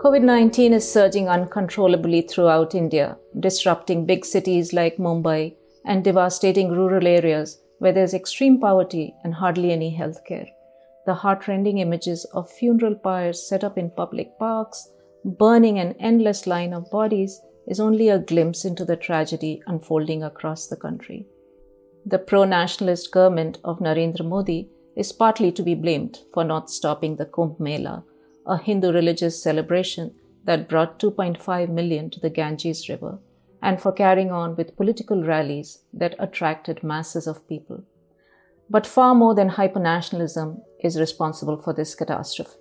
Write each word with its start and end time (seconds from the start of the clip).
COVID 0.00 0.22
19 0.22 0.72
is 0.74 0.90
surging 0.90 1.28
uncontrollably 1.28 2.22
throughout 2.22 2.74
India, 2.74 3.18
disrupting 3.40 4.06
big 4.06 4.24
cities 4.24 4.72
like 4.72 4.96
Mumbai 4.98 5.56
and 5.84 6.04
devastating 6.04 6.70
rural 6.70 7.08
areas 7.08 7.60
where 7.80 7.92
there's 7.92 8.14
extreme 8.14 8.60
poverty 8.60 9.12
and 9.24 9.34
hardly 9.34 9.72
any 9.72 9.96
healthcare. 9.96 10.46
The 11.06 11.14
heartrending 11.14 11.78
images 11.78 12.24
of 12.26 12.48
funeral 12.48 12.94
pyres 12.94 13.48
set 13.48 13.64
up 13.64 13.76
in 13.76 13.90
public 13.90 14.38
parks, 14.38 14.88
burning 15.24 15.80
an 15.80 15.96
endless 15.98 16.46
line 16.46 16.72
of 16.72 16.90
bodies, 16.92 17.40
is 17.70 17.80
only 17.80 18.10
a 18.10 18.18
glimpse 18.18 18.64
into 18.66 18.84
the 18.84 18.96
tragedy 18.96 19.62
unfolding 19.66 20.22
across 20.22 20.66
the 20.66 20.76
country. 20.76 21.24
The 22.04 22.18
pro 22.18 22.44
nationalist 22.44 23.10
government 23.12 23.58
of 23.64 23.78
Narendra 23.78 24.26
Modi 24.26 24.68
is 24.96 25.12
partly 25.12 25.52
to 25.52 25.62
be 25.62 25.74
blamed 25.74 26.18
for 26.34 26.44
not 26.44 26.68
stopping 26.68 27.16
the 27.16 27.26
Kumbh 27.26 27.58
Mela 27.60 28.04
a 28.46 28.58
Hindu 28.58 28.90
religious 28.92 29.40
celebration 29.40 30.12
that 30.44 30.68
brought 30.68 30.98
2.5 30.98 31.68
million 31.68 32.10
to 32.10 32.18
the 32.18 32.30
Ganges 32.30 32.88
River, 32.88 33.18
and 33.62 33.80
for 33.80 33.92
carrying 33.92 34.32
on 34.32 34.56
with 34.56 34.76
political 34.76 35.22
rallies 35.22 35.84
that 35.92 36.16
attracted 36.18 36.82
masses 36.82 37.26
of 37.26 37.46
people. 37.48 37.84
But 38.68 38.86
far 38.86 39.14
more 39.14 39.34
than 39.34 39.50
hypernationalism 39.50 40.60
is 40.82 40.98
responsible 40.98 41.58
for 41.58 41.72
this 41.72 41.94
catastrophe. 41.94 42.56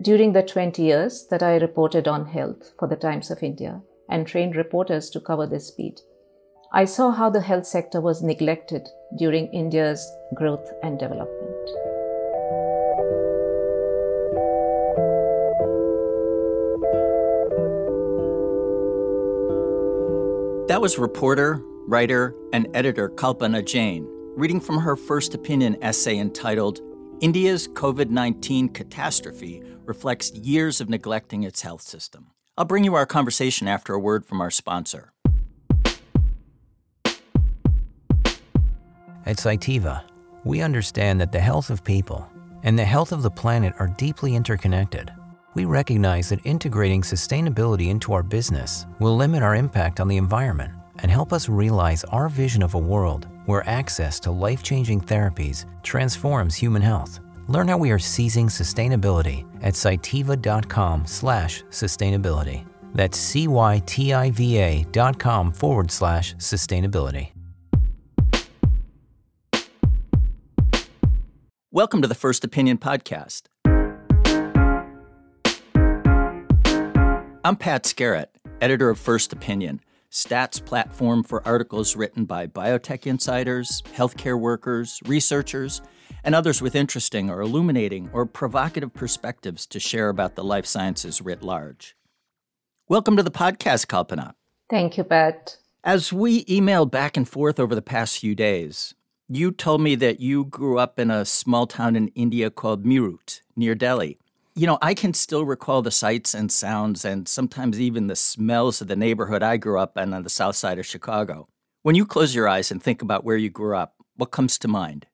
During 0.00 0.32
the 0.32 0.42
20 0.42 0.82
years 0.82 1.26
that 1.30 1.42
I 1.42 1.56
reported 1.56 2.08
on 2.08 2.26
health 2.26 2.72
for 2.78 2.88
the 2.88 2.96
Times 2.96 3.30
of 3.30 3.42
India 3.42 3.82
and 4.12 4.26
trained 4.26 4.54
reporters 4.54 5.10
to 5.10 5.20
cover 5.20 5.46
this 5.46 5.70
beat, 5.70 6.02
I 6.72 6.84
saw 6.84 7.10
how 7.10 7.30
the 7.30 7.40
health 7.40 7.66
sector 7.66 8.00
was 8.00 8.22
neglected 8.22 8.88
during 9.18 9.48
India's 9.48 10.06
growth 10.34 10.70
and 10.82 10.98
development. 10.98 11.66
That 20.68 20.80
was 20.80 20.98
reporter, 20.98 21.60
writer, 21.88 22.34
and 22.52 22.68
editor 22.74 23.08
Kalpana 23.08 23.64
Jain 23.66 24.06
reading 24.36 24.60
from 24.60 24.78
her 24.78 24.96
first 24.96 25.34
opinion 25.34 25.76
essay 25.82 26.18
entitled 26.18 26.80
India's 27.20 27.68
COVID 27.68 28.08
19 28.08 28.70
Catastrophe 28.70 29.62
Reflects 29.84 30.32
Years 30.32 30.80
of 30.80 30.88
Neglecting 30.88 31.42
Its 31.42 31.60
Health 31.60 31.82
System. 31.82 32.28
I'll 32.56 32.64
bring 32.64 32.84
you 32.84 32.94
our 32.94 33.06
conversation 33.06 33.68
after 33.68 33.94
a 33.94 33.98
word 33.98 34.24
from 34.24 34.40
our 34.40 34.50
sponsor. 34.50 35.12
At 39.24 39.36
Cytiva, 39.36 40.02
we 40.44 40.62
understand 40.62 41.20
that 41.20 41.32
the 41.32 41.40
health 41.40 41.70
of 41.70 41.84
people 41.84 42.28
and 42.62 42.78
the 42.78 42.84
health 42.84 43.12
of 43.12 43.22
the 43.22 43.30
planet 43.30 43.74
are 43.78 43.88
deeply 43.88 44.34
interconnected 44.34 45.12
we 45.54 45.66
recognize 45.66 46.30
that 46.30 46.44
integrating 46.44 47.02
sustainability 47.02 47.88
into 47.88 48.12
our 48.14 48.22
business 48.22 48.86
will 48.98 49.16
limit 49.16 49.42
our 49.42 49.54
impact 49.54 50.00
on 50.00 50.08
the 50.08 50.16
environment 50.16 50.72
and 51.00 51.10
help 51.10 51.32
us 51.32 51.48
realize 51.48 52.04
our 52.04 52.28
vision 52.28 52.62
of 52.62 52.74
a 52.74 52.78
world 52.78 53.28
where 53.44 53.68
access 53.68 54.18
to 54.20 54.30
life-changing 54.30 55.00
therapies 55.00 55.66
transforms 55.82 56.54
human 56.54 56.80
health. 56.80 57.20
Learn 57.48 57.68
how 57.68 57.76
we 57.78 57.90
are 57.90 57.98
seizing 57.98 58.46
sustainability 58.46 59.44
at 59.62 59.74
cytiva.com 59.74 61.06
slash 61.06 61.64
sustainability. 61.64 62.64
That's 62.94 63.18
C-Y-T-I-V-A 63.18 64.84
dot 64.92 65.18
com 65.18 65.52
forward 65.52 65.90
slash 65.90 66.36
sustainability. 66.36 67.32
Welcome 71.72 72.02
to 72.02 72.08
the 72.08 72.14
First 72.14 72.44
Opinion 72.44 72.78
Podcast. 72.78 73.42
I'm 77.44 77.56
Pat 77.56 77.84
Skerrett, 77.84 78.26
editor 78.60 78.88
of 78.88 79.00
First 79.00 79.32
Opinion, 79.32 79.80
STAT's 80.10 80.60
platform 80.60 81.24
for 81.24 81.44
articles 81.44 81.96
written 81.96 82.24
by 82.24 82.46
biotech 82.46 83.06
insiders, 83.06 83.82
healthcare 83.96 84.38
workers, 84.38 85.00
researchers, 85.06 85.80
and 86.24 86.34
others 86.34 86.62
with 86.62 86.74
interesting 86.74 87.30
or 87.30 87.40
illuminating 87.40 88.10
or 88.12 88.26
provocative 88.26 88.92
perspectives 88.94 89.66
to 89.66 89.80
share 89.80 90.08
about 90.08 90.34
the 90.34 90.44
life 90.44 90.66
sciences 90.66 91.20
writ 91.20 91.42
large. 91.42 91.96
Welcome 92.88 93.16
to 93.16 93.22
the 93.22 93.30
podcast, 93.30 93.86
Kalpana. 93.86 94.34
Thank 94.68 94.96
you, 94.96 95.04
Pat. 95.04 95.56
As 95.84 96.12
we 96.12 96.44
emailed 96.44 96.90
back 96.90 97.16
and 97.16 97.28
forth 97.28 97.58
over 97.58 97.74
the 97.74 97.82
past 97.82 98.18
few 98.18 98.34
days, 98.34 98.94
you 99.28 99.50
told 99.50 99.80
me 99.80 99.94
that 99.96 100.20
you 100.20 100.44
grew 100.44 100.78
up 100.78 100.98
in 100.98 101.10
a 101.10 101.24
small 101.24 101.66
town 101.66 101.96
in 101.96 102.08
India 102.08 102.50
called 102.50 102.84
Meerut, 102.84 103.40
near 103.56 103.74
Delhi. 103.74 104.18
You 104.54 104.66
know, 104.66 104.78
I 104.82 104.94
can 104.94 105.14
still 105.14 105.44
recall 105.44 105.80
the 105.80 105.90
sights 105.90 106.34
and 106.34 106.52
sounds 106.52 107.04
and 107.04 107.26
sometimes 107.26 107.80
even 107.80 108.06
the 108.06 108.16
smells 108.16 108.80
of 108.80 108.88
the 108.88 108.96
neighborhood 108.96 109.42
I 109.42 109.56
grew 109.56 109.78
up 109.78 109.96
in 109.96 110.12
on 110.12 110.22
the 110.22 110.28
south 110.28 110.56
side 110.56 110.78
of 110.78 110.86
Chicago. 110.86 111.48
When 111.82 111.94
you 111.94 112.04
close 112.04 112.34
your 112.34 112.48
eyes 112.48 112.70
and 112.70 112.82
think 112.82 113.00
about 113.00 113.24
where 113.24 113.36
you 113.36 113.48
grew 113.50 113.76
up, 113.76 113.94
what 114.16 114.30
comes 114.30 114.58
to 114.58 114.68
mind? 114.68 115.06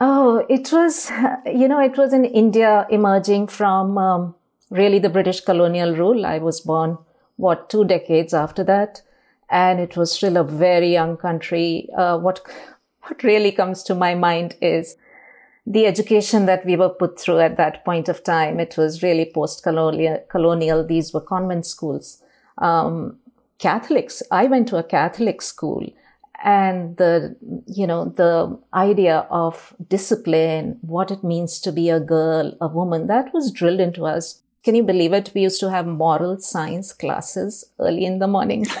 Oh, 0.00 0.44
it 0.48 0.70
was, 0.72 1.10
you 1.46 1.68
know, 1.68 1.80
it 1.80 1.96
was 1.96 2.12
in 2.12 2.24
India 2.24 2.86
emerging 2.90 3.48
from 3.48 3.96
um, 3.96 4.34
really 4.70 4.98
the 4.98 5.08
British 5.08 5.40
colonial 5.40 5.96
rule. 5.96 6.26
I 6.26 6.38
was 6.38 6.60
born, 6.60 6.98
what, 7.36 7.70
two 7.70 7.84
decades 7.84 8.34
after 8.34 8.62
that. 8.64 9.02
And 9.48 9.80
it 9.80 9.96
was 9.96 10.12
still 10.12 10.36
a 10.36 10.44
very 10.44 10.92
young 10.92 11.16
country. 11.16 11.88
Uh, 11.96 12.18
what, 12.18 12.40
what 13.02 13.22
really 13.22 13.52
comes 13.52 13.82
to 13.84 13.94
my 13.94 14.14
mind 14.14 14.56
is 14.60 14.96
the 15.66 15.86
education 15.86 16.46
that 16.46 16.64
we 16.64 16.76
were 16.76 16.90
put 16.90 17.18
through 17.18 17.40
at 17.40 17.56
that 17.56 17.84
point 17.84 18.08
of 18.08 18.22
time, 18.22 18.60
it 18.60 18.76
was 18.76 19.02
really 19.02 19.30
post-colonial. 19.34 20.24
Colonial. 20.28 20.86
These 20.86 21.12
were 21.12 21.20
convent 21.20 21.66
schools. 21.66 22.22
Um, 22.58 23.18
Catholics. 23.58 24.22
I 24.30 24.46
went 24.46 24.68
to 24.68 24.76
a 24.76 24.84
Catholic 24.84 25.42
school 25.42 25.84
and 26.42 26.96
the, 26.96 27.36
you 27.66 27.86
know, 27.86 28.06
the 28.06 28.58
idea 28.74 29.26
of 29.30 29.74
discipline, 29.88 30.78
what 30.82 31.10
it 31.10 31.24
means 31.24 31.60
to 31.60 31.72
be 31.72 31.90
a 31.90 32.00
girl, 32.00 32.56
a 32.60 32.68
woman, 32.68 33.06
that 33.06 33.32
was 33.32 33.50
drilled 33.50 33.80
into 33.80 34.04
us. 34.04 34.42
Can 34.62 34.74
you 34.74 34.82
believe 34.82 35.12
it? 35.12 35.30
We 35.34 35.42
used 35.42 35.60
to 35.60 35.70
have 35.70 35.86
moral 35.86 36.40
science 36.40 36.92
classes 36.92 37.64
early 37.78 38.04
in 38.04 38.18
the 38.18 38.26
morning. 38.26 38.66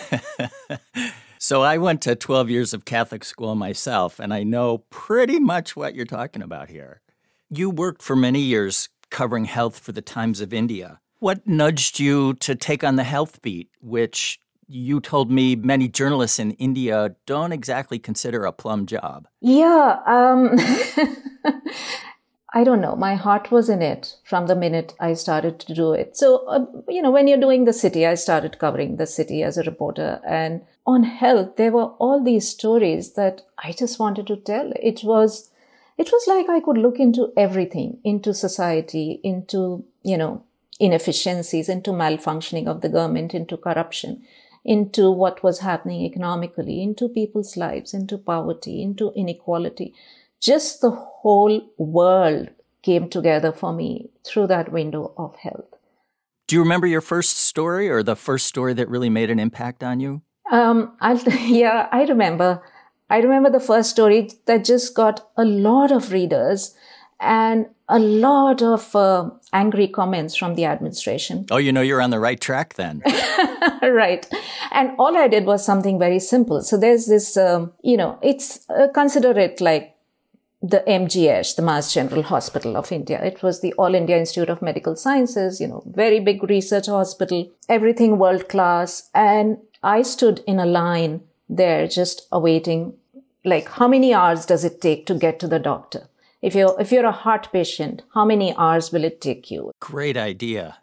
So 1.38 1.62
I 1.62 1.78
went 1.78 2.02
to 2.02 2.16
12 2.16 2.50
years 2.50 2.74
of 2.74 2.84
Catholic 2.84 3.22
school 3.22 3.54
myself, 3.54 4.18
and 4.18 4.34
I 4.34 4.42
know 4.42 4.78
pretty 4.90 5.38
much 5.38 5.76
what 5.76 5.94
you're 5.94 6.04
talking 6.04 6.42
about 6.42 6.70
here. 6.70 7.02
You 7.50 7.70
worked 7.70 8.02
for 8.02 8.16
many 8.16 8.40
years 8.40 8.88
covering 9.10 9.44
health 9.44 9.78
for 9.78 9.92
the 9.92 10.02
Times 10.02 10.40
of 10.40 10.52
India. 10.52 10.98
What 11.20 11.46
nudged 11.46 12.00
you 12.00 12.34
to 12.34 12.54
take 12.54 12.82
on 12.82 12.96
the 12.96 13.04
health 13.04 13.42
beat, 13.42 13.68
which 13.80 14.40
you 14.68 15.00
told 15.00 15.30
me 15.30 15.56
many 15.56 15.88
journalists 15.88 16.38
in 16.38 16.52
India 16.52 17.14
don't 17.26 17.52
exactly 17.52 17.98
consider 17.98 18.44
a 18.44 18.52
plum 18.52 18.86
job? 18.86 19.28
Yeah. 19.40 19.98
Um, 20.06 20.56
I 22.52 22.64
don't 22.64 22.80
know. 22.80 22.96
My 22.96 23.16
heart 23.16 23.50
was 23.50 23.68
in 23.68 23.82
it 23.82 24.16
from 24.24 24.46
the 24.46 24.56
minute 24.56 24.94
I 24.98 25.12
started 25.14 25.60
to 25.60 25.74
do 25.74 25.92
it. 25.92 26.16
So, 26.16 26.46
uh, 26.46 26.64
you 26.88 27.02
know, 27.02 27.10
when 27.10 27.28
you're 27.28 27.38
doing 27.38 27.64
the 27.64 27.72
city, 27.72 28.06
I 28.06 28.14
started 28.14 28.58
covering 28.58 28.96
the 28.96 29.06
city 29.06 29.42
as 29.42 29.58
a 29.58 29.62
reporter 29.62 30.20
and 30.26 30.62
on 30.86 31.02
health, 31.02 31.56
there 31.56 31.72
were 31.72 31.88
all 31.98 32.22
these 32.22 32.48
stories 32.48 33.14
that 33.14 33.42
I 33.58 33.72
just 33.72 33.98
wanted 33.98 34.26
to 34.28 34.36
tell. 34.36 34.72
It 34.76 35.02
was, 35.02 35.50
it 35.98 36.10
was 36.12 36.26
like 36.28 36.48
I 36.48 36.60
could 36.60 36.78
look 36.78 37.00
into 37.00 37.32
everything, 37.36 37.98
into 38.04 38.32
society, 38.32 39.20
into, 39.24 39.84
you 40.04 40.16
know, 40.16 40.44
inefficiencies, 40.78 41.68
into 41.68 41.90
malfunctioning 41.90 42.68
of 42.68 42.82
the 42.82 42.88
government, 42.88 43.34
into 43.34 43.56
corruption, 43.56 44.22
into 44.66 45.10
what 45.10 45.44
was 45.44 45.60
happening 45.60 46.04
economically, 46.04 46.82
into 46.82 47.08
people's 47.08 47.56
lives, 47.56 47.94
into 47.94 48.18
poverty, 48.18 48.82
into 48.82 49.12
inequality. 49.14 49.94
Just 50.40 50.80
the 50.80 50.90
whole 50.90 51.62
world 51.78 52.48
came 52.82 53.08
together 53.08 53.52
for 53.52 53.72
me 53.72 54.10
through 54.26 54.48
that 54.48 54.72
window 54.72 55.12
of 55.16 55.36
health. 55.36 55.72
Do 56.48 56.56
you 56.56 56.62
remember 56.62 56.86
your 56.86 57.00
first 57.00 57.36
story 57.36 57.88
or 57.88 58.02
the 58.02 58.16
first 58.16 58.46
story 58.46 58.74
that 58.74 58.88
really 58.88 59.08
made 59.08 59.30
an 59.30 59.38
impact 59.38 59.84
on 59.84 60.00
you? 60.00 60.22
Um, 60.50 60.96
I, 61.00 61.12
yeah, 61.46 61.88
I 61.92 62.02
remember. 62.04 62.62
I 63.08 63.18
remember 63.18 63.50
the 63.50 63.60
first 63.60 63.90
story 63.90 64.30
that 64.46 64.64
just 64.64 64.96
got 64.96 65.28
a 65.36 65.44
lot 65.44 65.92
of 65.92 66.10
readers 66.10 66.74
and 67.20 67.66
a 67.88 67.98
lot 67.98 68.62
of 68.62 68.94
uh, 68.96 69.30
angry 69.52 69.86
comments 69.86 70.34
from 70.34 70.54
the 70.54 70.64
administration. 70.64 71.46
Oh, 71.50 71.56
you 71.56 71.72
know, 71.72 71.82
you're 71.82 72.02
on 72.02 72.10
the 72.10 72.18
right 72.18 72.40
track 72.40 72.74
then. 72.74 73.02
right. 73.82 74.26
And 74.72 74.90
all 74.98 75.16
I 75.16 75.28
did 75.28 75.46
was 75.46 75.64
something 75.64 75.98
very 75.98 76.18
simple. 76.18 76.62
So 76.62 76.76
there's 76.76 77.06
this, 77.06 77.36
um, 77.36 77.72
you 77.82 77.96
know, 77.96 78.18
it's 78.22 78.68
uh, 78.70 78.88
consider 78.92 79.38
it 79.38 79.60
like 79.60 79.96
the 80.62 80.82
MGH, 80.88 81.54
the 81.54 81.62
Mass 81.62 81.94
General 81.94 82.22
Hospital 82.22 82.76
of 82.76 82.90
India. 82.90 83.22
It 83.22 83.42
was 83.42 83.60
the 83.60 83.72
All 83.74 83.94
India 83.94 84.18
Institute 84.18 84.48
of 84.48 84.62
Medical 84.62 84.96
Sciences, 84.96 85.60
you 85.60 85.68
know, 85.68 85.82
very 85.86 86.18
big 86.18 86.42
research 86.42 86.86
hospital, 86.86 87.50
everything 87.68 88.18
world 88.18 88.48
class. 88.48 89.08
And 89.14 89.58
I 89.82 90.02
stood 90.02 90.42
in 90.46 90.58
a 90.58 90.66
line 90.66 91.20
there 91.48 91.86
just 91.86 92.26
awaiting, 92.32 92.94
like, 93.44 93.68
how 93.68 93.86
many 93.86 94.12
hours 94.12 94.46
does 94.46 94.64
it 94.64 94.80
take 94.80 95.06
to 95.06 95.14
get 95.14 95.38
to 95.40 95.46
the 95.46 95.60
doctor? 95.60 96.08
If 96.42 96.54
you're, 96.54 96.78
if 96.80 96.92
you're 96.92 97.06
a 97.06 97.12
heart 97.12 97.50
patient, 97.52 98.02
how 98.14 98.24
many 98.24 98.54
hours 98.56 98.92
will 98.92 99.04
it 99.04 99.20
take 99.20 99.50
you? 99.50 99.72
Great 99.80 100.16
idea. 100.16 100.76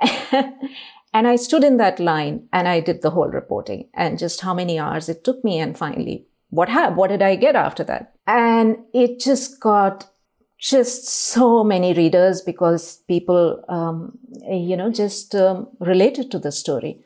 and 1.13 1.27
I 1.27 1.35
stood 1.35 1.63
in 1.63 1.77
that 1.77 1.99
line 1.99 2.47
and 2.51 2.67
I 2.67 2.79
did 2.79 3.01
the 3.01 3.11
whole 3.11 3.29
reporting 3.29 3.89
and 3.93 4.17
just 4.17 4.41
how 4.41 4.53
many 4.53 4.79
hours 4.79 5.09
it 5.09 5.23
took 5.23 5.43
me. 5.43 5.59
And 5.59 5.77
finally, 5.77 6.25
what 6.49 6.69
happened? 6.69 6.97
What 6.97 7.09
did 7.09 7.21
I 7.21 7.35
get 7.35 7.55
after 7.55 7.83
that? 7.85 8.13
And 8.27 8.77
it 8.93 9.19
just 9.19 9.59
got 9.59 10.09
just 10.59 11.07
so 11.07 11.63
many 11.63 11.93
readers 11.93 12.41
because 12.41 12.97
people, 13.07 13.63
um, 13.67 14.17
you 14.49 14.77
know, 14.77 14.91
just 14.91 15.35
um, 15.35 15.67
related 15.79 16.31
to 16.31 16.39
the 16.39 16.51
story. 16.51 17.03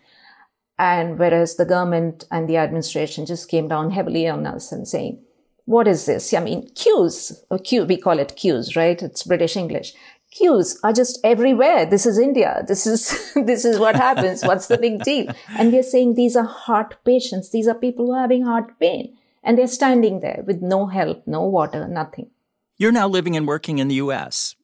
And 0.77 1.17
whereas 1.17 1.55
the 1.55 1.65
government 1.65 2.25
and 2.29 2.47
the 2.47 2.57
administration 2.57 3.25
just 3.25 3.49
came 3.49 3.67
down 3.67 3.89
heavily 3.91 4.27
on 4.27 4.45
us 4.45 4.71
and 4.71 4.87
saying, 4.87 5.23
what 5.67 5.85
is 5.85 6.05
this? 6.05 6.33
I 6.33 6.39
mean, 6.39 6.69
queues, 6.75 7.43
or 7.51 7.59
queue, 7.59 7.83
we 7.83 7.97
call 7.97 8.19
it 8.19 8.37
queues, 8.37 8.77
right? 8.77 9.01
It's 9.03 9.23
British 9.23 9.57
English. 9.57 9.93
Queues 10.31 10.79
are 10.81 10.93
just 10.93 11.19
everywhere. 11.25 11.85
This 11.85 12.05
is 12.05 12.17
India. 12.17 12.63
This 12.65 12.87
is, 12.87 13.33
this 13.35 13.65
is 13.65 13.77
what 13.77 13.97
happens. 13.97 14.43
What's 14.43 14.67
the 14.67 14.77
big 14.77 15.03
deal? 15.03 15.27
And 15.57 15.73
we're 15.73 15.83
saying 15.83 16.13
these 16.13 16.37
are 16.37 16.45
heart 16.45 16.95
patients. 17.03 17.49
These 17.49 17.67
are 17.67 17.75
people 17.75 18.05
who 18.05 18.13
are 18.13 18.21
having 18.21 18.45
heart 18.45 18.79
pain 18.79 19.17
and 19.43 19.57
they're 19.57 19.67
standing 19.67 20.21
there 20.21 20.41
with 20.47 20.61
no 20.61 20.87
help, 20.87 21.27
no 21.27 21.43
water, 21.43 21.85
nothing. 21.85 22.29
You're 22.77 22.93
now 22.93 23.09
living 23.09 23.35
and 23.35 23.45
working 23.45 23.79
in 23.79 23.89
the 23.89 23.95
US, 23.95 24.55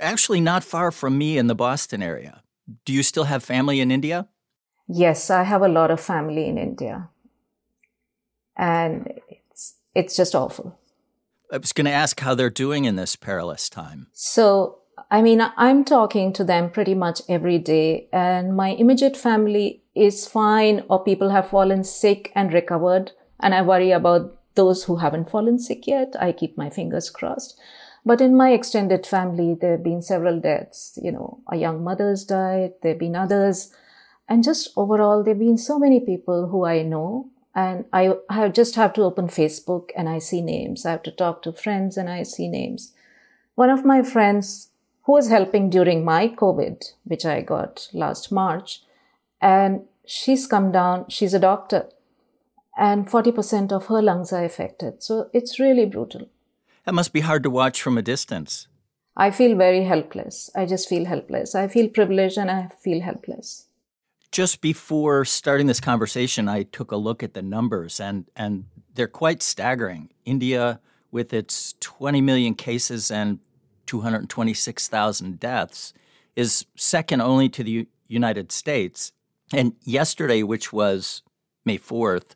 actually 0.00 0.40
not 0.40 0.62
far 0.62 0.92
from 0.92 1.18
me 1.18 1.38
in 1.38 1.48
the 1.48 1.56
Boston 1.56 2.04
area. 2.04 2.44
Do 2.84 2.92
you 2.92 3.02
still 3.02 3.24
have 3.24 3.42
family 3.42 3.80
in 3.80 3.90
India? 3.90 4.28
Yes, 4.86 5.28
I 5.28 5.42
have 5.42 5.62
a 5.62 5.68
lot 5.68 5.90
of 5.90 6.00
family 6.00 6.46
in 6.46 6.56
India. 6.56 7.08
And 8.56 9.12
it's, 9.94 10.16
just 10.16 10.34
awful. 10.34 10.78
I 11.52 11.58
was 11.58 11.72
going 11.72 11.84
to 11.84 11.90
ask 11.92 12.18
how 12.20 12.34
they're 12.34 12.50
doing 12.50 12.84
in 12.84 12.96
this 12.96 13.16
perilous 13.16 13.68
time. 13.68 14.06
So, 14.12 14.78
I 15.10 15.22
mean, 15.22 15.42
I'm 15.56 15.84
talking 15.84 16.32
to 16.34 16.44
them 16.44 16.70
pretty 16.70 16.94
much 16.94 17.20
every 17.28 17.58
day, 17.58 18.08
and 18.12 18.56
my 18.56 18.70
immediate 18.70 19.16
family 19.16 19.82
is 19.94 20.26
fine, 20.26 20.84
or 20.88 21.04
people 21.04 21.30
have 21.30 21.50
fallen 21.50 21.84
sick 21.84 22.32
and 22.34 22.52
recovered. 22.52 23.12
And 23.40 23.54
I 23.54 23.62
worry 23.62 23.90
about 23.90 24.38
those 24.54 24.84
who 24.84 24.96
haven't 24.96 25.30
fallen 25.30 25.58
sick 25.58 25.86
yet. 25.86 26.14
I 26.18 26.32
keep 26.32 26.56
my 26.56 26.70
fingers 26.70 27.10
crossed. 27.10 27.58
But 28.04 28.20
in 28.20 28.36
my 28.36 28.50
extended 28.52 29.06
family, 29.06 29.56
there 29.60 29.72
have 29.72 29.84
been 29.84 30.02
several 30.02 30.40
deaths. 30.40 30.98
You 31.02 31.12
know, 31.12 31.40
a 31.50 31.56
young 31.56 31.84
mother's 31.84 32.24
died. 32.24 32.74
There 32.82 32.92
have 32.92 32.98
been 32.98 33.16
others. 33.16 33.72
And 34.28 34.42
just 34.42 34.70
overall, 34.76 35.22
there 35.22 35.34
have 35.34 35.40
been 35.40 35.58
so 35.58 35.78
many 35.78 36.00
people 36.00 36.48
who 36.48 36.64
I 36.64 36.82
know. 36.82 37.28
And 37.54 37.84
I, 37.92 38.14
I 38.28 38.48
just 38.48 38.76
have 38.76 38.92
to 38.94 39.02
open 39.02 39.28
Facebook 39.28 39.90
and 39.94 40.08
I 40.08 40.18
see 40.18 40.40
names. 40.40 40.86
I 40.86 40.92
have 40.92 41.02
to 41.04 41.10
talk 41.10 41.42
to 41.42 41.52
friends 41.52 41.96
and 41.96 42.08
I 42.08 42.22
see 42.22 42.48
names. 42.48 42.92
One 43.54 43.68
of 43.70 43.84
my 43.84 44.02
friends 44.02 44.70
who 45.02 45.12
was 45.12 45.28
helping 45.28 45.68
during 45.68 46.04
my 46.04 46.28
COVID, 46.28 46.92
which 47.04 47.26
I 47.26 47.42
got 47.42 47.88
last 47.92 48.32
March, 48.32 48.82
and 49.40 49.82
she's 50.06 50.46
come 50.46 50.72
down. 50.72 51.06
She's 51.08 51.34
a 51.34 51.38
doctor 51.38 51.88
and 52.76 53.06
40% 53.06 53.72
of 53.72 53.86
her 53.86 54.00
lungs 54.00 54.32
are 54.32 54.44
affected. 54.44 55.02
So 55.02 55.28
it's 55.32 55.60
really 55.60 55.86
brutal. 55.86 56.28
That 56.84 56.94
must 56.94 57.12
be 57.12 57.20
hard 57.20 57.42
to 57.44 57.50
watch 57.50 57.82
from 57.82 57.98
a 57.98 58.02
distance. 58.02 58.66
I 59.16 59.30
feel 59.30 59.56
very 59.56 59.84
helpless. 59.84 60.50
I 60.54 60.64
just 60.64 60.88
feel 60.88 61.04
helpless. 61.04 61.54
I 61.54 61.68
feel 61.68 61.88
privileged 61.88 62.38
and 62.38 62.50
I 62.50 62.70
feel 62.82 63.02
helpless. 63.02 63.66
Just 64.32 64.62
before 64.62 65.26
starting 65.26 65.66
this 65.66 65.78
conversation, 65.78 66.48
I 66.48 66.62
took 66.62 66.90
a 66.90 66.96
look 66.96 67.22
at 67.22 67.34
the 67.34 67.42
numbers 67.42 68.00
and, 68.00 68.24
and 68.34 68.64
they're 68.94 69.06
quite 69.06 69.42
staggering. 69.42 70.08
India, 70.24 70.80
with 71.10 71.34
its 71.34 71.74
20 71.80 72.22
million 72.22 72.54
cases 72.54 73.10
and 73.10 73.40
226,000 73.84 75.38
deaths, 75.38 75.92
is 76.34 76.64
second 76.76 77.20
only 77.20 77.50
to 77.50 77.62
the 77.62 77.86
United 78.08 78.52
States. 78.52 79.12
And 79.52 79.74
yesterday, 79.84 80.42
which 80.42 80.72
was 80.72 81.20
May 81.66 81.78
4th, 81.78 82.34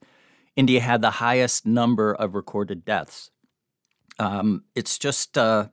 India 0.54 0.80
had 0.80 1.00
the 1.00 1.12
highest 1.12 1.64
number 1.64 2.14
of 2.14 2.34
recorded 2.34 2.84
deaths. 2.84 3.30
Um, 4.18 4.64
it's 4.74 4.98
just 4.98 5.38
uh, 5.38 5.68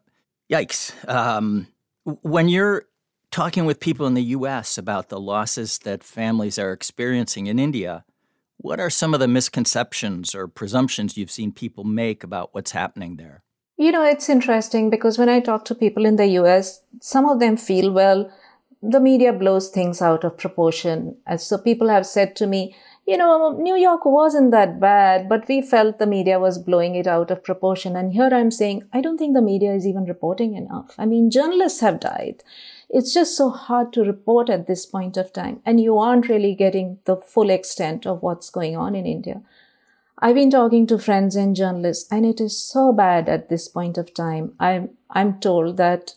yikes. 0.49 0.93
Um, 1.09 1.67
when 2.03 2.47
you're 2.47 2.85
talking 3.33 3.65
with 3.65 3.79
people 3.79 4.05
in 4.05 4.13
the 4.13 4.35
US 4.37 4.77
about 4.77 5.09
the 5.09 5.19
losses 5.19 5.79
that 5.79 6.03
families 6.03 6.59
are 6.59 6.71
experiencing 6.71 7.47
in 7.47 7.57
India, 7.57 8.05
what 8.57 8.79
are 8.79 8.91
some 8.91 9.15
of 9.15 9.19
the 9.19 9.27
misconceptions 9.27 10.35
or 10.35 10.47
presumptions 10.47 11.17
you've 11.17 11.31
seen 11.31 11.51
people 11.51 11.83
make 11.83 12.23
about 12.23 12.53
what's 12.53 12.71
happening 12.71 13.17
there? 13.17 13.41
You 13.75 13.91
know, 13.91 14.05
it's 14.05 14.29
interesting 14.29 14.91
because 14.91 15.17
when 15.17 15.29
I 15.29 15.39
talk 15.39 15.65
to 15.65 15.73
people 15.75 16.05
in 16.05 16.17
the 16.17 16.27
US, 16.41 16.81
some 17.01 17.27
of 17.27 17.39
them 17.39 17.57
feel, 17.57 17.91
well, 17.91 18.31
the 18.83 18.99
media 18.99 19.33
blows 19.33 19.69
things 19.69 19.99
out 19.99 20.23
of 20.23 20.37
proportion. 20.37 21.17
And 21.25 21.41
so 21.41 21.57
people 21.57 21.89
have 21.89 22.05
said 22.05 22.35
to 22.35 22.45
me, 22.45 22.75
you 23.07 23.17
know, 23.17 23.57
New 23.57 23.75
York 23.75 24.05
wasn't 24.05 24.51
that 24.51 24.79
bad, 24.79 25.27
but 25.27 25.47
we 25.47 25.61
felt 25.61 25.97
the 25.97 26.05
media 26.05 26.39
was 26.39 26.57
blowing 26.57 26.95
it 26.95 27.07
out 27.07 27.31
of 27.31 27.43
proportion. 27.43 27.95
And 27.95 28.13
here 28.13 28.29
I'm 28.31 28.51
saying, 28.51 28.83
I 28.93 29.01
don't 29.01 29.17
think 29.17 29.33
the 29.33 29.41
media 29.41 29.73
is 29.73 29.87
even 29.87 30.05
reporting 30.05 30.55
enough. 30.55 30.93
I 30.97 31.05
mean, 31.05 31.31
journalists 31.31 31.81
have 31.81 31.99
died. 31.99 32.43
It's 32.93 33.11
just 33.11 33.35
so 33.35 33.49
hard 33.49 33.91
to 33.93 34.03
report 34.03 34.51
at 34.51 34.67
this 34.67 34.85
point 34.85 35.17
of 35.17 35.33
time. 35.33 35.61
And 35.65 35.81
you 35.81 35.97
aren't 35.97 36.29
really 36.29 36.53
getting 36.53 36.99
the 37.05 37.17
full 37.17 37.49
extent 37.49 38.05
of 38.05 38.21
what's 38.21 38.51
going 38.51 38.77
on 38.77 38.93
in 38.95 39.07
India. 39.07 39.41
I've 40.19 40.35
been 40.35 40.51
talking 40.51 40.85
to 40.87 40.99
friends 40.99 41.35
and 41.35 41.55
journalists, 41.55 42.07
and 42.11 42.23
it 42.23 42.39
is 42.39 42.57
so 42.57 42.93
bad 42.93 43.27
at 43.27 43.49
this 43.49 43.67
point 43.67 43.97
of 43.97 44.13
time. 44.13 44.53
I'm, 44.59 44.91
I'm 45.09 45.39
told 45.39 45.77
that 45.77 46.13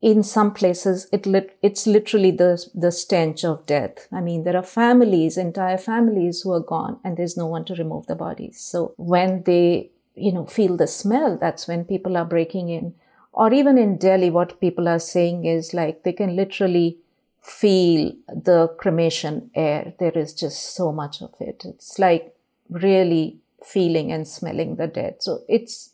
in 0.00 0.22
some 0.22 0.52
places 0.54 1.06
it 1.12 1.26
lit, 1.26 1.56
it's 1.62 1.86
literally 1.86 2.30
the 2.30 2.62
the 2.74 2.92
stench 2.92 3.42
of 3.42 3.64
death 3.64 4.06
i 4.12 4.20
mean 4.20 4.44
there 4.44 4.56
are 4.56 4.62
families 4.62 5.38
entire 5.38 5.78
families 5.78 6.42
who 6.42 6.52
are 6.52 6.60
gone 6.60 6.98
and 7.02 7.16
there's 7.16 7.38
no 7.38 7.46
one 7.46 7.64
to 7.64 7.74
remove 7.76 8.06
the 8.06 8.14
bodies 8.14 8.60
so 8.60 8.92
when 8.98 9.42
they 9.44 9.90
you 10.14 10.30
know 10.30 10.44
feel 10.44 10.76
the 10.76 10.86
smell 10.86 11.38
that's 11.38 11.66
when 11.66 11.86
people 11.86 12.18
are 12.18 12.26
breaking 12.26 12.68
in 12.68 12.94
or 13.34 13.52
even 13.52 13.78
in 13.78 13.96
delhi 13.98 14.30
what 14.30 14.60
people 14.60 14.88
are 14.88 14.98
saying 14.98 15.44
is 15.44 15.74
like 15.74 16.02
they 16.02 16.12
can 16.12 16.36
literally 16.36 16.98
feel 17.44 18.12
the 18.28 18.68
cremation 18.78 19.50
air. 19.54 19.92
There 19.98 20.16
is 20.16 20.32
just 20.32 20.74
so 20.74 20.92
much 20.92 21.20
of 21.20 21.34
it. 21.40 21.62
It's 21.66 21.98
like 21.98 22.34
really 22.70 23.38
feeling 23.62 24.10
and 24.12 24.26
smelling 24.26 24.76
the 24.76 24.86
dead. 24.86 25.16
So 25.20 25.42
it's 25.48 25.90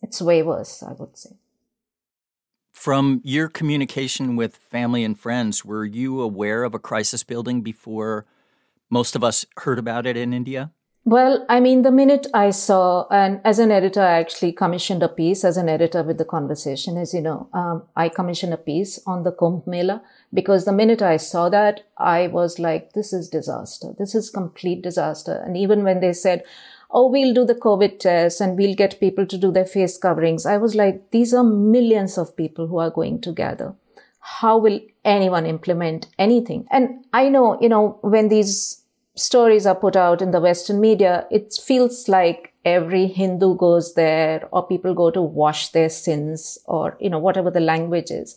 it's 0.00 0.22
way 0.22 0.42
worse 0.42 0.82
i 0.82 0.92
would 0.92 1.16
say. 1.16 1.30
From 2.72 3.20
your 3.24 3.48
communication 3.48 4.36
with 4.36 4.56
family 4.56 5.02
and 5.02 5.18
friends, 5.18 5.64
were 5.64 5.84
you 5.84 6.20
aware 6.20 6.62
of 6.62 6.74
a 6.74 6.78
crisis 6.78 7.24
building 7.24 7.60
before 7.60 8.24
most 8.88 9.16
of 9.16 9.24
us 9.24 9.44
heard 9.58 9.80
about 9.80 10.06
it 10.06 10.16
in 10.16 10.32
India? 10.32 10.70
Well, 11.08 11.46
I 11.48 11.60
mean, 11.60 11.84
the 11.84 11.90
minute 11.90 12.26
I 12.34 12.50
saw, 12.50 13.06
and 13.10 13.40
as 13.42 13.58
an 13.58 13.70
editor, 13.70 14.02
I 14.02 14.18
actually 14.18 14.52
commissioned 14.52 15.02
a 15.02 15.08
piece 15.08 15.42
as 15.42 15.56
an 15.56 15.66
editor 15.66 16.02
with 16.02 16.18
the 16.18 16.26
conversation. 16.26 16.98
As 16.98 17.14
you 17.14 17.22
know, 17.22 17.48
um, 17.54 17.84
I 17.96 18.10
commissioned 18.10 18.52
a 18.52 18.58
piece 18.58 19.00
on 19.06 19.22
the 19.22 19.32
Kumbh 19.32 19.66
Mela 19.66 20.02
because 20.34 20.66
the 20.66 20.72
minute 20.72 21.00
I 21.00 21.16
saw 21.16 21.48
that, 21.48 21.86
I 21.96 22.26
was 22.26 22.58
like, 22.58 22.92
this 22.92 23.14
is 23.14 23.30
disaster. 23.30 23.94
This 23.98 24.14
is 24.14 24.28
complete 24.28 24.82
disaster. 24.82 25.42
And 25.46 25.56
even 25.56 25.82
when 25.82 26.00
they 26.00 26.12
said, 26.12 26.42
oh, 26.90 27.08
we'll 27.08 27.32
do 27.32 27.46
the 27.46 27.54
COVID 27.54 28.00
test 28.00 28.42
and 28.42 28.58
we'll 28.58 28.74
get 28.74 29.00
people 29.00 29.24
to 29.28 29.38
do 29.38 29.50
their 29.50 29.64
face 29.64 29.96
coverings. 29.96 30.44
I 30.44 30.58
was 30.58 30.74
like, 30.74 31.10
these 31.10 31.32
are 31.32 31.44
millions 31.44 32.18
of 32.18 32.36
people 32.36 32.66
who 32.66 32.80
are 32.80 32.90
going 32.90 33.22
to 33.22 33.32
gather 33.32 33.74
How 34.20 34.58
will 34.58 34.80
anyone 35.06 35.46
implement 35.46 36.08
anything? 36.18 36.66
And 36.70 37.06
I 37.14 37.30
know, 37.30 37.58
you 37.62 37.70
know, 37.70 37.98
when 38.02 38.28
these 38.28 38.82
stories 39.18 39.66
are 39.66 39.74
put 39.74 39.96
out 39.96 40.22
in 40.22 40.30
the 40.30 40.40
Western 40.40 40.80
media, 40.80 41.26
it 41.30 41.52
feels 41.62 42.08
like 42.08 42.52
every 42.64 43.06
Hindu 43.06 43.56
goes 43.56 43.94
there 43.94 44.48
or 44.52 44.66
people 44.66 44.94
go 44.94 45.10
to 45.10 45.22
wash 45.22 45.68
their 45.68 45.88
sins 45.88 46.58
or, 46.66 46.96
you 47.00 47.10
know, 47.10 47.18
whatever 47.18 47.50
the 47.50 47.60
language 47.60 48.10
is. 48.10 48.36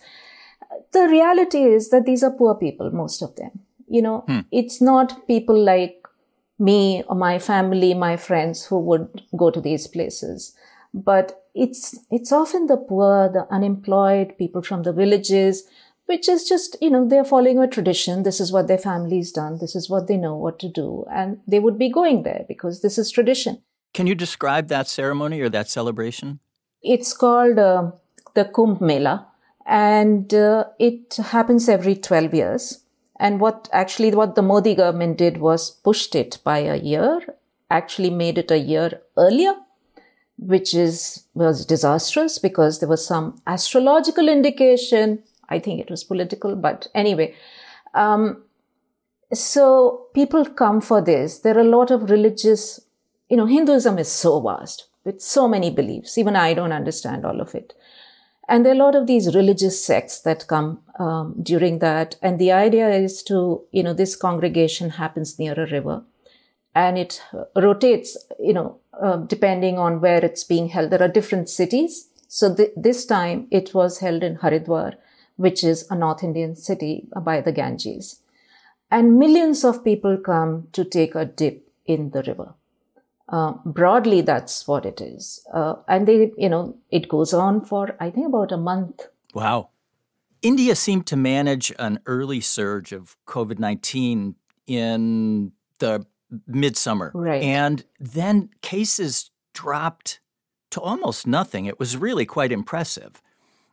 The 0.91 1.07
reality 1.07 1.63
is 1.63 1.89
that 1.89 2.05
these 2.05 2.23
are 2.23 2.31
poor 2.31 2.55
people, 2.55 2.91
most 2.91 3.21
of 3.21 3.35
them. 3.35 3.51
You 3.87 4.01
know, 4.01 4.23
hmm. 4.27 4.39
it's 4.51 4.81
not 4.81 5.27
people 5.27 5.61
like 5.61 6.05
me 6.57 7.03
or 7.07 7.15
my 7.15 7.39
family, 7.39 7.93
my 7.93 8.15
friends 8.15 8.65
who 8.65 8.79
would 8.79 9.23
go 9.35 9.51
to 9.51 9.59
these 9.59 9.87
places. 9.87 10.55
But 10.93 11.43
it's, 11.53 11.97
it's 12.09 12.31
often 12.31 12.67
the 12.67 12.77
poor, 12.77 13.29
the 13.29 13.47
unemployed, 13.51 14.37
people 14.37 14.61
from 14.61 14.83
the 14.83 14.93
villages, 14.93 15.63
which 16.05 16.27
is 16.27 16.47
just, 16.47 16.75
you 16.81 16.89
know, 16.89 17.07
they're 17.07 17.23
following 17.23 17.59
a 17.59 17.67
tradition. 17.67 18.23
This 18.23 18.39
is 18.39 18.51
what 18.51 18.67
their 18.67 18.77
family's 18.77 19.31
done. 19.31 19.59
This 19.59 19.75
is 19.75 19.89
what 19.89 20.07
they 20.07 20.17
know 20.17 20.35
what 20.35 20.59
to 20.59 20.69
do. 20.69 21.05
And 21.11 21.39
they 21.47 21.59
would 21.59 21.77
be 21.77 21.89
going 21.89 22.23
there 22.23 22.45
because 22.47 22.81
this 22.81 22.97
is 22.97 23.11
tradition. 23.11 23.61
Can 23.93 24.07
you 24.07 24.15
describe 24.15 24.67
that 24.67 24.87
ceremony 24.87 25.41
or 25.41 25.49
that 25.49 25.69
celebration? 25.69 26.39
It's 26.81 27.13
called 27.13 27.59
uh, 27.59 27.91
the 28.33 28.45
Kumbh 28.45 28.81
Mela 28.81 29.27
and 29.65 30.33
uh, 30.33 30.65
it 30.79 31.15
happens 31.15 31.69
every 31.69 31.95
12 31.95 32.33
years 32.33 32.81
And 33.21 33.39
what 33.39 33.69
actually 33.71 34.09
what 34.15 34.33
the 34.33 34.41
Modi 34.41 34.73
government 34.73 35.19
did 35.19 35.37
was 35.37 35.69
pushed 35.69 36.15
it 36.15 36.39
by 36.43 36.57
a 36.57 36.77
year, 36.77 37.19
actually 37.69 38.09
made 38.09 38.39
it 38.39 38.49
a 38.49 38.57
year 38.57 38.99
earlier, 39.15 39.53
which 40.39 40.73
is 40.73 41.25
was 41.35 41.63
disastrous 41.63 42.39
because 42.39 42.79
there 42.79 42.89
was 42.89 43.05
some 43.05 43.39
astrological 43.45 44.27
indication. 44.27 45.21
I 45.51 45.59
think 45.59 45.79
it 45.79 45.89
was 45.89 46.03
political, 46.03 46.55
but 46.55 46.87
anyway. 46.95 47.35
Um, 47.93 48.43
so 49.33 50.07
people 50.13 50.45
come 50.45 50.81
for 50.81 51.01
this. 51.01 51.39
There 51.39 51.57
are 51.57 51.67
a 51.67 51.75
lot 51.77 51.91
of 51.91 52.09
religious, 52.09 52.81
you 53.29 53.37
know, 53.37 53.45
Hinduism 53.45 53.97
is 53.97 54.11
so 54.11 54.39
vast 54.39 54.87
with 55.03 55.21
so 55.21 55.47
many 55.47 55.69
beliefs. 55.71 56.17
Even 56.17 56.35
I 56.35 56.53
don't 56.53 56.71
understand 56.71 57.25
all 57.25 57.41
of 57.41 57.55
it. 57.55 57.73
And 58.47 58.65
there 58.65 58.73
are 58.73 58.75
a 58.75 58.85
lot 58.85 58.95
of 58.95 59.07
these 59.07 59.33
religious 59.35 59.83
sects 59.83 60.19
that 60.21 60.47
come 60.47 60.79
um, 60.99 61.35
during 61.41 61.79
that. 61.79 62.15
And 62.21 62.37
the 62.37 62.51
idea 62.51 62.89
is 62.89 63.23
to, 63.23 63.61
you 63.71 63.83
know, 63.83 63.93
this 63.93 64.15
congregation 64.15 64.89
happens 64.89 65.39
near 65.39 65.53
a 65.53 65.69
river 65.71 66.03
and 66.75 66.97
it 66.97 67.21
rotates, 67.55 68.17
you 68.39 68.53
know, 68.53 68.79
uh, 69.01 69.17
depending 69.17 69.77
on 69.77 70.01
where 70.01 70.23
it's 70.23 70.43
being 70.43 70.69
held. 70.69 70.91
There 70.91 71.01
are 71.01 71.07
different 71.07 71.49
cities. 71.49 72.09
So 72.27 72.53
th- 72.55 72.71
this 72.75 73.05
time 73.05 73.47
it 73.51 73.73
was 73.73 73.99
held 73.99 74.23
in 74.23 74.37
Haridwar, 74.37 74.95
which 75.35 75.63
is 75.63 75.85
a 75.89 75.95
North 75.95 76.23
Indian 76.23 76.55
city 76.55 77.07
by 77.21 77.41
the 77.41 77.51
Ganges. 77.51 78.21
And 78.89 79.17
millions 79.17 79.63
of 79.63 79.83
people 79.83 80.17
come 80.17 80.67
to 80.73 80.83
take 80.83 81.15
a 81.15 81.25
dip 81.25 81.67
in 81.85 82.11
the 82.11 82.23
river. 82.23 82.53
Uh, 83.29 83.53
broadly, 83.65 84.19
that's 84.19 84.67
what 84.67 84.85
it 84.85 84.99
is. 84.99 85.45
Uh, 85.53 85.75
and 85.87 86.07
they, 86.07 86.31
you 86.37 86.49
know, 86.49 86.77
it 86.89 87.07
goes 87.07 87.33
on 87.33 87.63
for, 87.63 87.95
I 87.99 88.09
think, 88.09 88.27
about 88.27 88.51
a 88.51 88.57
month. 88.57 89.07
Wow. 89.33 89.69
India 90.41 90.75
seemed 90.75 91.07
to 91.07 91.15
manage 91.15 91.71
an 91.79 91.99
early 92.05 92.41
surge 92.41 92.91
of 92.91 93.15
COVID 93.27 93.59
19 93.59 94.35
in 94.67 95.51
the 95.79 96.05
midsummer. 96.47 97.11
Right. 97.13 97.41
And 97.43 97.85
then 97.99 98.49
cases 98.61 99.31
dropped 99.53 100.19
to 100.71 100.81
almost 100.81 101.27
nothing. 101.27 101.65
It 101.65 101.79
was 101.79 101.95
really 101.95 102.25
quite 102.25 102.51
impressive. 102.51 103.21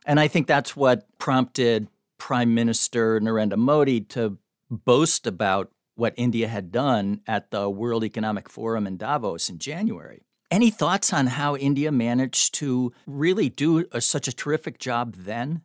And 0.09 0.19
I 0.19 0.27
think 0.27 0.47
that's 0.47 0.75
what 0.75 1.05
prompted 1.19 1.87
Prime 2.17 2.55
Minister 2.55 3.19
Narendra 3.19 3.57
Modi 3.57 4.01
to 4.01 4.39
boast 4.71 5.27
about 5.27 5.69
what 5.93 6.15
India 6.17 6.47
had 6.47 6.71
done 6.71 7.21
at 7.27 7.51
the 7.51 7.69
World 7.69 8.03
Economic 8.03 8.49
Forum 8.49 8.87
in 8.87 8.97
Davos 8.97 9.49
in 9.49 9.59
January. 9.59 10.23
Any 10.49 10.71
thoughts 10.71 11.13
on 11.13 11.27
how 11.27 11.55
India 11.55 11.91
managed 11.91 12.55
to 12.55 12.91
really 13.05 13.49
do 13.49 13.85
a, 13.91 14.01
such 14.01 14.27
a 14.27 14.33
terrific 14.33 14.79
job 14.79 15.13
then? 15.15 15.61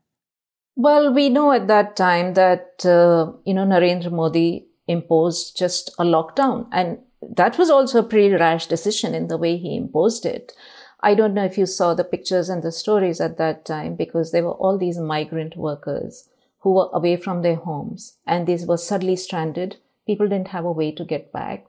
Well, 0.76 1.14
we 1.14 1.30
know 1.30 1.52
at 1.52 1.66
that 1.68 1.96
time 1.96 2.34
that, 2.34 2.84
uh, 2.84 3.32
you 3.46 3.54
know, 3.54 3.64
Narendra 3.64 4.12
Modi 4.12 4.66
imposed 4.86 5.56
just 5.56 5.88
a 5.98 6.04
lockdown. 6.04 6.66
And 6.70 6.98
that 7.34 7.56
was 7.56 7.70
also 7.70 8.00
a 8.00 8.06
pretty 8.06 8.34
rash 8.34 8.66
decision 8.66 9.14
in 9.14 9.28
the 9.28 9.38
way 9.38 9.56
he 9.56 9.74
imposed 9.74 10.26
it. 10.26 10.52
I 11.04 11.14
don't 11.14 11.34
know 11.34 11.44
if 11.44 11.58
you 11.58 11.66
saw 11.66 11.94
the 11.94 12.10
pictures 12.12 12.48
and 12.48 12.62
the 12.62 12.72
stories 12.72 13.20
at 13.20 13.38
that 13.38 13.64
time 13.64 13.94
because 13.94 14.32
there 14.32 14.44
were 14.44 14.58
all 14.64 14.78
these 14.78 14.98
migrant 14.98 15.56
workers 15.56 16.28
who 16.60 16.72
were 16.72 16.88
away 16.92 17.16
from 17.16 17.42
their 17.42 17.56
homes 17.56 18.16
and 18.26 18.46
these 18.46 18.66
were 18.66 18.78
suddenly 18.78 19.16
stranded 19.16 19.76
People 20.06 20.28
didn't 20.28 20.48
have 20.48 20.64
a 20.64 20.72
way 20.72 20.92
to 20.92 21.04
get 21.04 21.32
back. 21.32 21.66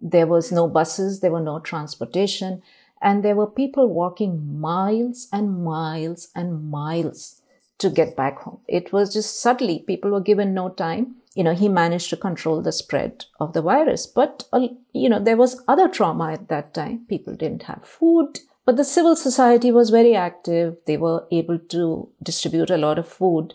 There 0.00 0.26
was 0.26 0.52
no 0.52 0.68
buses, 0.68 1.20
there 1.20 1.30
were 1.30 1.40
no 1.40 1.60
transportation, 1.60 2.62
and 3.00 3.22
there 3.22 3.36
were 3.36 3.46
people 3.46 3.88
walking 3.88 4.60
miles 4.60 5.28
and 5.32 5.64
miles 5.64 6.28
and 6.34 6.70
miles 6.70 7.42
to 7.78 7.90
get 7.90 8.16
back 8.16 8.40
home. 8.40 8.60
It 8.66 8.92
was 8.92 9.12
just 9.12 9.40
suddenly 9.40 9.84
people 9.86 10.10
were 10.10 10.20
given 10.20 10.54
no 10.54 10.70
time. 10.70 11.16
You 11.34 11.44
know, 11.44 11.54
he 11.54 11.68
managed 11.68 12.10
to 12.10 12.16
control 12.16 12.62
the 12.62 12.72
spread 12.72 13.26
of 13.38 13.52
the 13.52 13.62
virus, 13.62 14.06
but 14.06 14.44
uh, 14.52 14.68
you 14.92 15.08
know, 15.08 15.20
there 15.20 15.36
was 15.36 15.62
other 15.68 15.88
trauma 15.88 16.32
at 16.32 16.48
that 16.48 16.72
time. 16.72 17.04
People 17.08 17.34
didn't 17.34 17.64
have 17.64 17.84
food, 17.84 18.40
but 18.66 18.76
the 18.76 18.84
civil 18.84 19.16
society 19.16 19.72
was 19.72 19.88
very 19.90 20.14
active. 20.14 20.76
They 20.86 20.98
were 20.98 21.26
able 21.30 21.58
to 21.58 22.10
distribute 22.22 22.68
a 22.68 22.76
lot 22.76 22.98
of 22.98 23.08
food, 23.08 23.54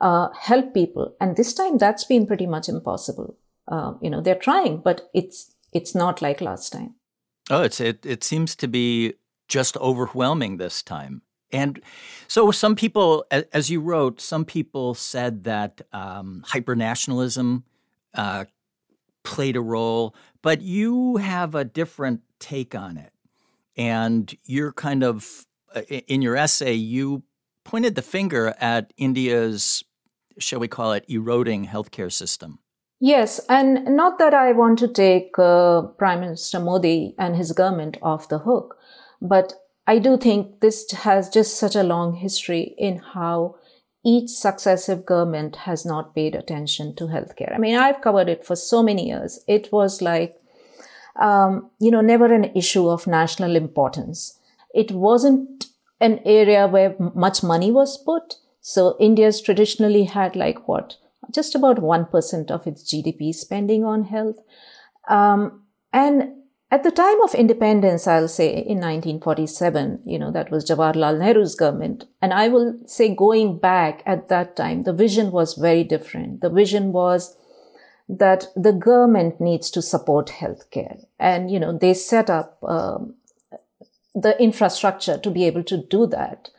uh, 0.00 0.28
help 0.38 0.74
people. 0.74 1.16
And 1.20 1.36
this 1.36 1.52
time 1.52 1.78
that's 1.78 2.04
been 2.04 2.26
pretty 2.26 2.46
much 2.46 2.68
impossible 2.68 3.36
uh, 3.68 3.94
you 4.00 4.10
know 4.10 4.20
they're 4.20 4.34
trying 4.34 4.78
but 4.78 5.08
it's 5.14 5.54
it's 5.72 5.94
not 5.94 6.22
like 6.22 6.40
last 6.40 6.72
time 6.72 6.94
oh 7.50 7.62
it's 7.62 7.80
it, 7.80 8.04
it 8.04 8.24
seems 8.24 8.54
to 8.56 8.68
be 8.68 9.14
just 9.48 9.76
overwhelming 9.78 10.56
this 10.56 10.82
time 10.82 11.22
and 11.52 11.80
so 12.28 12.50
some 12.50 12.74
people 12.74 13.24
as 13.52 13.70
you 13.70 13.80
wrote 13.80 14.20
some 14.20 14.44
people 14.44 14.94
said 14.94 15.44
that 15.44 15.80
um, 15.92 16.44
hypernationalism 16.48 17.62
uh, 18.14 18.44
played 19.22 19.56
a 19.56 19.60
role 19.60 20.14
but 20.42 20.60
you 20.60 21.16
have 21.16 21.54
a 21.54 21.64
different 21.64 22.20
take 22.38 22.74
on 22.74 22.96
it 22.96 23.11
and 23.76 24.36
you're 24.44 24.72
kind 24.72 25.02
of 25.02 25.46
uh, 25.74 25.80
in 25.82 26.22
your 26.22 26.36
essay 26.36 26.74
you 26.74 27.22
pointed 27.64 27.94
the 27.94 28.02
finger 28.02 28.54
at 28.60 28.92
india's 28.96 29.84
shall 30.38 30.60
we 30.60 30.68
call 30.68 30.92
it 30.92 31.04
eroding 31.08 31.66
healthcare 31.66 32.12
system 32.12 32.58
Yes, 33.04 33.40
and 33.48 33.96
not 33.96 34.20
that 34.20 34.32
I 34.32 34.52
want 34.52 34.78
to 34.78 34.86
take 34.86 35.36
uh, 35.36 35.82
Prime 35.98 36.20
Minister 36.20 36.60
Modi 36.60 37.16
and 37.18 37.34
his 37.34 37.50
government 37.50 37.96
off 38.00 38.28
the 38.28 38.38
hook, 38.38 38.76
but 39.20 39.54
I 39.88 39.98
do 39.98 40.16
think 40.16 40.60
this 40.60 40.88
has 40.92 41.28
just 41.28 41.56
such 41.56 41.74
a 41.74 41.82
long 41.82 42.14
history 42.14 42.76
in 42.78 42.98
how 42.98 43.56
each 44.04 44.30
successive 44.30 45.04
government 45.04 45.56
has 45.56 45.84
not 45.84 46.14
paid 46.14 46.36
attention 46.36 46.94
to 46.94 47.06
healthcare. 47.06 47.52
I 47.52 47.58
mean, 47.58 47.76
I've 47.76 48.00
covered 48.00 48.28
it 48.28 48.46
for 48.46 48.54
so 48.54 48.84
many 48.84 49.08
years. 49.08 49.40
It 49.48 49.72
was 49.72 50.00
like, 50.00 50.36
um, 51.20 51.70
you 51.78 51.90
know, 51.90 52.00
never 52.00 52.32
an 52.32 52.44
issue 52.56 52.88
of 52.88 53.06
national 53.06 53.56
importance. 53.56 54.38
It 54.74 54.90
wasn't 54.92 55.66
an 56.00 56.20
area 56.24 56.66
where 56.66 56.96
much 57.14 57.42
money 57.42 57.70
was 57.70 57.96
put. 57.96 58.36
So 58.60 58.96
India's 58.98 59.40
traditionally 59.40 60.04
had 60.04 60.36
like 60.36 60.68
what? 60.68 60.96
just 61.30 61.54
about 61.54 61.78
1% 61.78 62.50
of 62.50 62.66
its 62.66 62.82
GDP 62.82 63.34
spending 63.34 63.84
on 63.84 64.04
health. 64.04 64.36
Um, 65.08 65.62
and 65.92 66.34
at 66.70 66.82
the 66.82 66.90
time 66.90 67.20
of 67.22 67.34
independence, 67.34 68.06
I'll 68.06 68.28
say 68.28 68.48
in 68.48 68.78
1947, 68.78 70.02
you 70.04 70.18
know, 70.18 70.30
that 70.30 70.50
was 70.50 70.68
Jawaharlal 70.68 71.18
Nehru's 71.18 71.54
government. 71.54 72.06
And 72.20 72.32
I 72.32 72.48
will 72.48 72.78
say 72.86 73.14
going 73.14 73.58
back 73.58 74.02
at 74.06 74.28
that 74.28 74.56
time, 74.56 74.84
the 74.84 74.92
vision 74.92 75.30
was 75.30 75.54
very 75.54 75.84
different. 75.84 76.40
The 76.40 76.50
vision 76.50 76.92
was 76.92 77.36
that 78.18 78.46
the 78.54 78.72
government 78.72 79.40
needs 79.40 79.70
to 79.70 79.82
support 79.82 80.28
healthcare. 80.28 81.04
And, 81.18 81.50
you 81.50 81.58
know, 81.58 81.76
they 81.76 81.94
set 81.94 82.28
up 82.28 82.58
um, 82.62 83.14
the 84.14 84.40
infrastructure 84.40 85.16
to 85.18 85.30
be 85.30 85.44
able 85.44 85.64
to 85.64 85.78
do 85.78 86.06
that. 86.08 86.50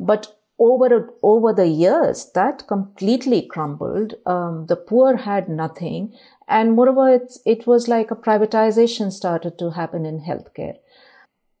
But 0.00 0.34
over 0.58 1.10
over 1.22 1.52
the 1.52 1.66
years 1.66 2.30
that 2.34 2.66
completely 2.68 3.42
crumbled 3.42 4.14
um, 4.26 4.66
the 4.66 4.76
poor 4.76 5.16
had 5.16 5.48
nothing 5.48 6.12
and 6.46 6.74
moreover 6.74 7.20
it 7.44 7.66
was 7.66 7.88
like 7.88 8.10
a 8.10 8.16
privatization 8.26 9.10
started 9.10 9.58
to 9.58 9.70
happen 9.70 10.04
in 10.04 10.20
healthcare 10.20 10.76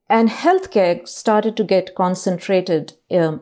and 0.08 0.28
healthcare 0.28 1.08
started 1.08 1.56
to 1.56 1.64
get 1.64 1.94
concentrated 1.94 2.92
um, 3.10 3.40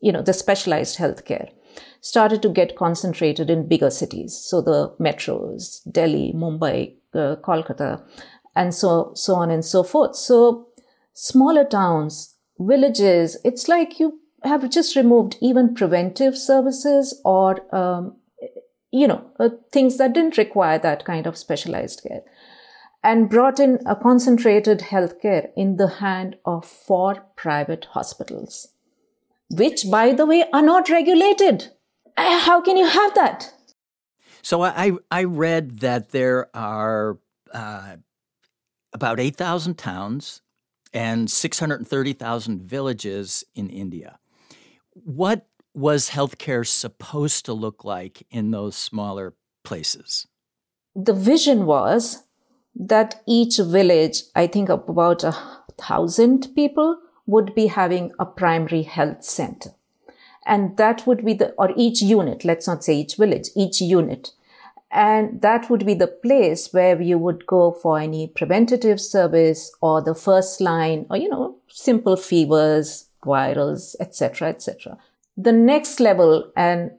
you 0.00 0.10
know 0.10 0.22
the 0.22 0.32
specialized 0.32 0.98
healthcare 0.98 1.50
started 2.00 2.42
to 2.42 2.48
get 2.48 2.76
concentrated 2.76 3.50
in 3.50 3.68
bigger 3.68 3.90
cities. 3.90 4.34
So 4.34 4.60
the 4.60 4.94
metros 5.00 5.80
delhi 5.90 6.32
mumbai 6.34 6.94
uh, 7.14 7.36
kolkata 7.36 8.02
and 8.54 8.74
so 8.74 9.12
so 9.14 9.34
on 9.34 9.50
and 9.50 9.64
so 9.64 9.82
forth. 9.82 10.16
So 10.16 10.68
smaller 11.12 11.64
towns 11.64 12.36
villages 12.58 13.36
it's 13.44 13.68
like 13.68 14.00
you 14.00 14.20
have 14.44 14.68
just 14.70 14.96
removed 14.96 15.36
even 15.40 15.74
preventive 15.74 16.36
services 16.36 17.20
or, 17.24 17.74
um, 17.74 18.16
you 18.90 19.08
know, 19.08 19.24
uh, 19.40 19.48
things 19.72 19.96
that 19.98 20.12
didn't 20.12 20.38
require 20.38 20.78
that 20.78 21.04
kind 21.04 21.26
of 21.26 21.36
specialized 21.36 22.02
care 22.06 22.22
and 23.02 23.30
brought 23.30 23.60
in 23.60 23.78
a 23.86 23.94
concentrated 23.94 24.80
healthcare 24.80 25.50
in 25.56 25.76
the 25.76 25.88
hand 25.88 26.36
of 26.44 26.64
four 26.64 27.24
private 27.36 27.86
hospitals, 27.92 28.68
which, 29.50 29.90
by 29.90 30.12
the 30.12 30.26
way, 30.26 30.44
are 30.52 30.62
not 30.62 30.88
regulated. 30.88 31.68
Uh, 32.16 32.40
how 32.40 32.60
can 32.60 32.76
you 32.76 32.86
have 32.86 33.14
that? 33.14 33.52
So 34.42 34.62
I, 34.62 34.92
I 35.10 35.24
read 35.24 35.80
that 35.80 36.10
there 36.10 36.48
are 36.54 37.18
uh, 37.52 37.96
about 38.92 39.20
8,000 39.20 39.76
towns 39.76 40.42
and 40.92 41.30
630,000 41.30 42.62
villages 42.62 43.44
in 43.54 43.68
India 43.68 44.18
what 45.04 45.46
was 45.74 46.10
healthcare 46.10 46.66
supposed 46.66 47.44
to 47.44 47.52
look 47.52 47.84
like 47.84 48.26
in 48.30 48.50
those 48.50 48.76
smaller 48.76 49.34
places? 49.62 50.26
The 50.94 51.12
vision 51.12 51.66
was 51.66 52.22
that 52.74 53.22
each 53.26 53.58
village, 53.58 54.22
I 54.34 54.46
think 54.46 54.68
about 54.68 55.24
a 55.24 55.36
thousand 55.78 56.48
people, 56.54 56.98
would 57.26 57.54
be 57.54 57.66
having 57.66 58.12
a 58.18 58.26
primary 58.26 58.82
health 58.82 59.24
center. 59.24 59.70
And 60.46 60.76
that 60.76 61.06
would 61.06 61.24
be 61.24 61.34
the, 61.34 61.52
or 61.58 61.72
each 61.76 62.00
unit, 62.00 62.44
let's 62.44 62.68
not 62.68 62.84
say 62.84 62.96
each 62.96 63.16
village, 63.16 63.48
each 63.56 63.80
unit. 63.80 64.30
And 64.92 65.42
that 65.42 65.68
would 65.68 65.84
be 65.84 65.94
the 65.94 66.06
place 66.06 66.72
where 66.72 67.00
you 67.02 67.18
would 67.18 67.46
go 67.46 67.72
for 67.72 67.98
any 67.98 68.28
preventative 68.28 69.00
service 69.00 69.72
or 69.80 70.00
the 70.00 70.14
first 70.14 70.60
line 70.60 71.06
or, 71.10 71.16
you 71.16 71.28
know, 71.28 71.56
simple 71.68 72.16
fevers, 72.16 73.08
virals, 73.24 73.96
etc., 73.98 74.48
etc. 74.48 74.96
The 75.36 75.52
next 75.52 75.98
level, 75.98 76.50
and 76.56 76.92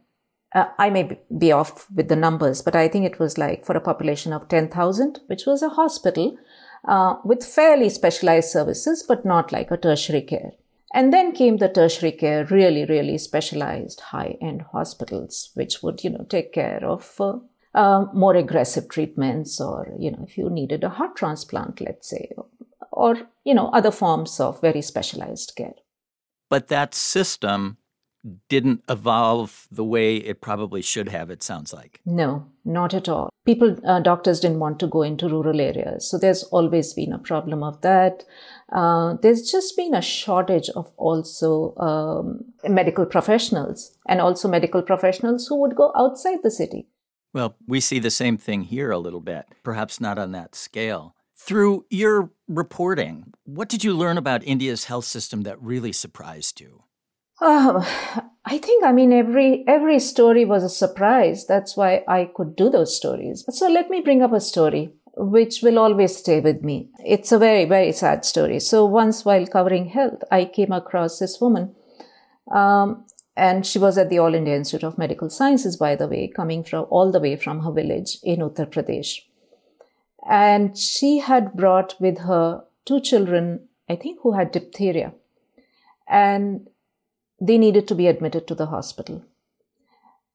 uh, 0.54 0.66
I 0.78 0.90
may 0.90 1.18
be 1.38 1.52
off 1.52 1.90
with 1.96 2.10
the 2.10 2.16
numbers, 2.16 2.62
but 2.62 2.76
I 2.76 2.90
think 2.90 3.06
it 3.06 3.20
was 3.20 3.38
like 3.38 3.66
for 3.66 3.76
a 3.76 3.82
population 3.82 4.34
of 4.34 4.50
10,000, 4.50 5.22
which 5.28 5.46
was 5.46 5.62
a 5.62 5.70
hospital 5.70 6.38
uh, 6.86 7.16
with 7.24 7.46
fairly 7.46 7.90
specialized 7.90 8.50
services, 8.50 9.04
but 9.08 9.26
not 9.26 9.52
like 9.52 9.72
a 9.72 9.78
tertiary 9.78 10.22
care. 10.22 10.52
And 10.94 11.12
then 11.12 11.34
came 11.34 11.58
the 11.58 11.70
tertiary 11.70 12.14
care, 12.14 12.46
really, 12.46 12.86
really 12.86 13.18
specialized 13.18 14.00
high-end 14.00 14.64
hospitals, 14.72 15.52
which 15.54 15.84
would, 15.84 16.04
you 16.04 16.10
know, 16.10 16.26
take 16.30 16.54
care 16.54 16.84
of 16.84 17.14
uh, 17.20 17.40
uh, 17.74 18.06
more 18.14 18.36
aggressive 18.36 18.88
treatments, 18.90 19.60
or 19.60 19.94
you 20.00 20.12
know, 20.12 20.24
if 20.28 20.38
you 20.38 20.50
needed 20.50 20.84
a 20.84 20.90
heart 20.90 21.16
transplant, 21.16 21.82
let's 21.82 22.10
say, 22.10 22.32
or, 22.38 22.46
or 22.92 23.18
you 23.44 23.54
know, 23.54 23.68
other 23.70 23.92
forms 23.92 24.40
of 24.40 24.62
very 24.62 24.82
specialized 24.82 25.54
care. 25.56 25.76
But 26.50 26.70
that 26.70 26.96
system 26.96 27.78
didn't 28.50 28.84
evolve 28.90 29.68
the 29.72 29.84
way 29.84 30.18
it 30.18 30.42
probably 30.42 30.82
should 30.82 31.10
have, 31.10 31.30
it 31.30 31.44
sounds 31.44 31.74
like. 31.74 32.02
No, 32.06 32.46
not 32.66 32.94
at 32.94 33.08
all. 33.08 33.30
People, 33.46 33.78
uh, 33.86 34.00
doctors 34.00 34.40
didn't 34.40 34.60
want 34.60 34.80
to 34.80 34.88
go 34.88 35.02
into 35.02 35.30
rural 35.30 35.62
areas. 35.62 36.10
So 36.10 36.18
there's 36.18 36.44
always 36.44 36.94
been 36.94 37.14
a 37.14 37.20
problem 37.20 37.64
of 37.64 37.82
that. 37.82 38.24
Uh, 38.72 39.16
there's 39.22 39.50
just 39.50 39.78
been 39.78 39.94
a 39.94 40.02
shortage 40.02 40.70
of 40.70 40.92
also 40.98 41.76
um, 41.78 42.44
medical 42.68 43.06
professionals 43.06 43.98
and 44.08 44.20
also 44.20 44.48
medical 44.48 44.82
professionals 44.82 45.48
who 45.48 45.60
would 45.62 45.76
go 45.76 45.92
outside 45.96 46.40
the 46.44 46.52
city. 46.52 46.88
Well, 47.34 47.56
we 47.68 47.80
see 47.80 48.00
the 48.00 48.10
same 48.10 48.38
thing 48.38 48.64
here 48.64 48.92
a 48.92 48.98
little 48.98 49.22
bit, 49.22 49.46
perhaps 49.64 50.02
not 50.02 50.18
on 50.18 50.32
that 50.32 50.56
scale. 50.56 51.16
Through 51.36 51.86
your 51.90 52.32
reporting, 52.48 53.34
what 53.46 53.70
did 53.70 53.84
you 53.84 53.94
learn 53.94 54.18
about 54.18 54.44
India's 54.44 54.86
health 54.86 55.06
system 55.06 55.44
that 55.44 55.62
really 55.62 55.94
surprised 55.94 56.60
you? 56.60 56.84
Uh, 57.40 57.84
I 58.46 58.58
think 58.58 58.84
I 58.84 58.92
mean 58.92 59.14
every 59.14 59.64
every 59.68 60.00
story 60.00 60.46
was 60.46 60.64
a 60.64 60.70
surprise. 60.70 61.46
That's 61.46 61.78
why 61.78 62.04
I 62.08 62.32
could 62.34 62.56
do 62.56 62.70
those 62.70 62.96
stories. 62.96 63.46
So 63.50 63.68
let 63.68 63.90
me 63.90 64.02
bring 64.02 64.22
up 64.24 64.34
a 64.34 64.40
story 64.40 64.94
which 65.16 65.62
will 65.62 65.80
always 65.80 66.16
stay 66.16 66.40
with 66.40 66.64
me. 66.64 66.90
It's 67.06 67.32
a 67.32 67.40
very 67.40 67.66
very 67.66 67.92
sad 67.92 68.26
story. 68.26 68.60
So 68.60 68.86
once 68.86 69.26
while 69.26 69.46
covering 69.46 69.88
health, 69.88 70.24
I 70.32 70.46
came 70.46 70.72
across 70.72 71.20
this 71.20 71.40
woman, 71.42 71.76
um, 72.52 73.06
and 73.36 73.66
she 73.66 73.80
was 73.80 73.98
at 73.98 74.10
the 74.10 74.20
All 74.20 74.34
India 74.34 74.56
Institute 74.56 74.84
of 74.84 74.98
Medical 74.98 75.30
Sciences, 75.30 75.78
by 75.78 75.96
the 75.96 76.08
way, 76.08 76.28
coming 76.28 76.64
from 76.64 76.86
all 76.90 77.12
the 77.12 77.20
way 77.20 77.36
from 77.36 77.60
her 77.62 77.72
village 77.72 78.18
in 78.24 78.40
Uttar 78.40 78.66
Pradesh, 78.66 79.20
and 80.28 80.78
she 80.78 81.20
had 81.20 81.54
brought 81.54 82.00
with 82.00 82.20
her 82.20 82.64
two 82.86 83.00
children, 83.00 83.68
I 83.90 83.96
think, 83.96 84.22
who 84.22 84.34
had 84.34 84.52
diphtheria, 84.52 85.14
and 86.08 86.68
they 87.40 87.58
needed 87.58 87.88
to 87.88 87.96
be 87.96 88.08
admitted 88.08 88.48
to 88.48 88.56
the 88.56 88.68
hospital. 88.68 89.24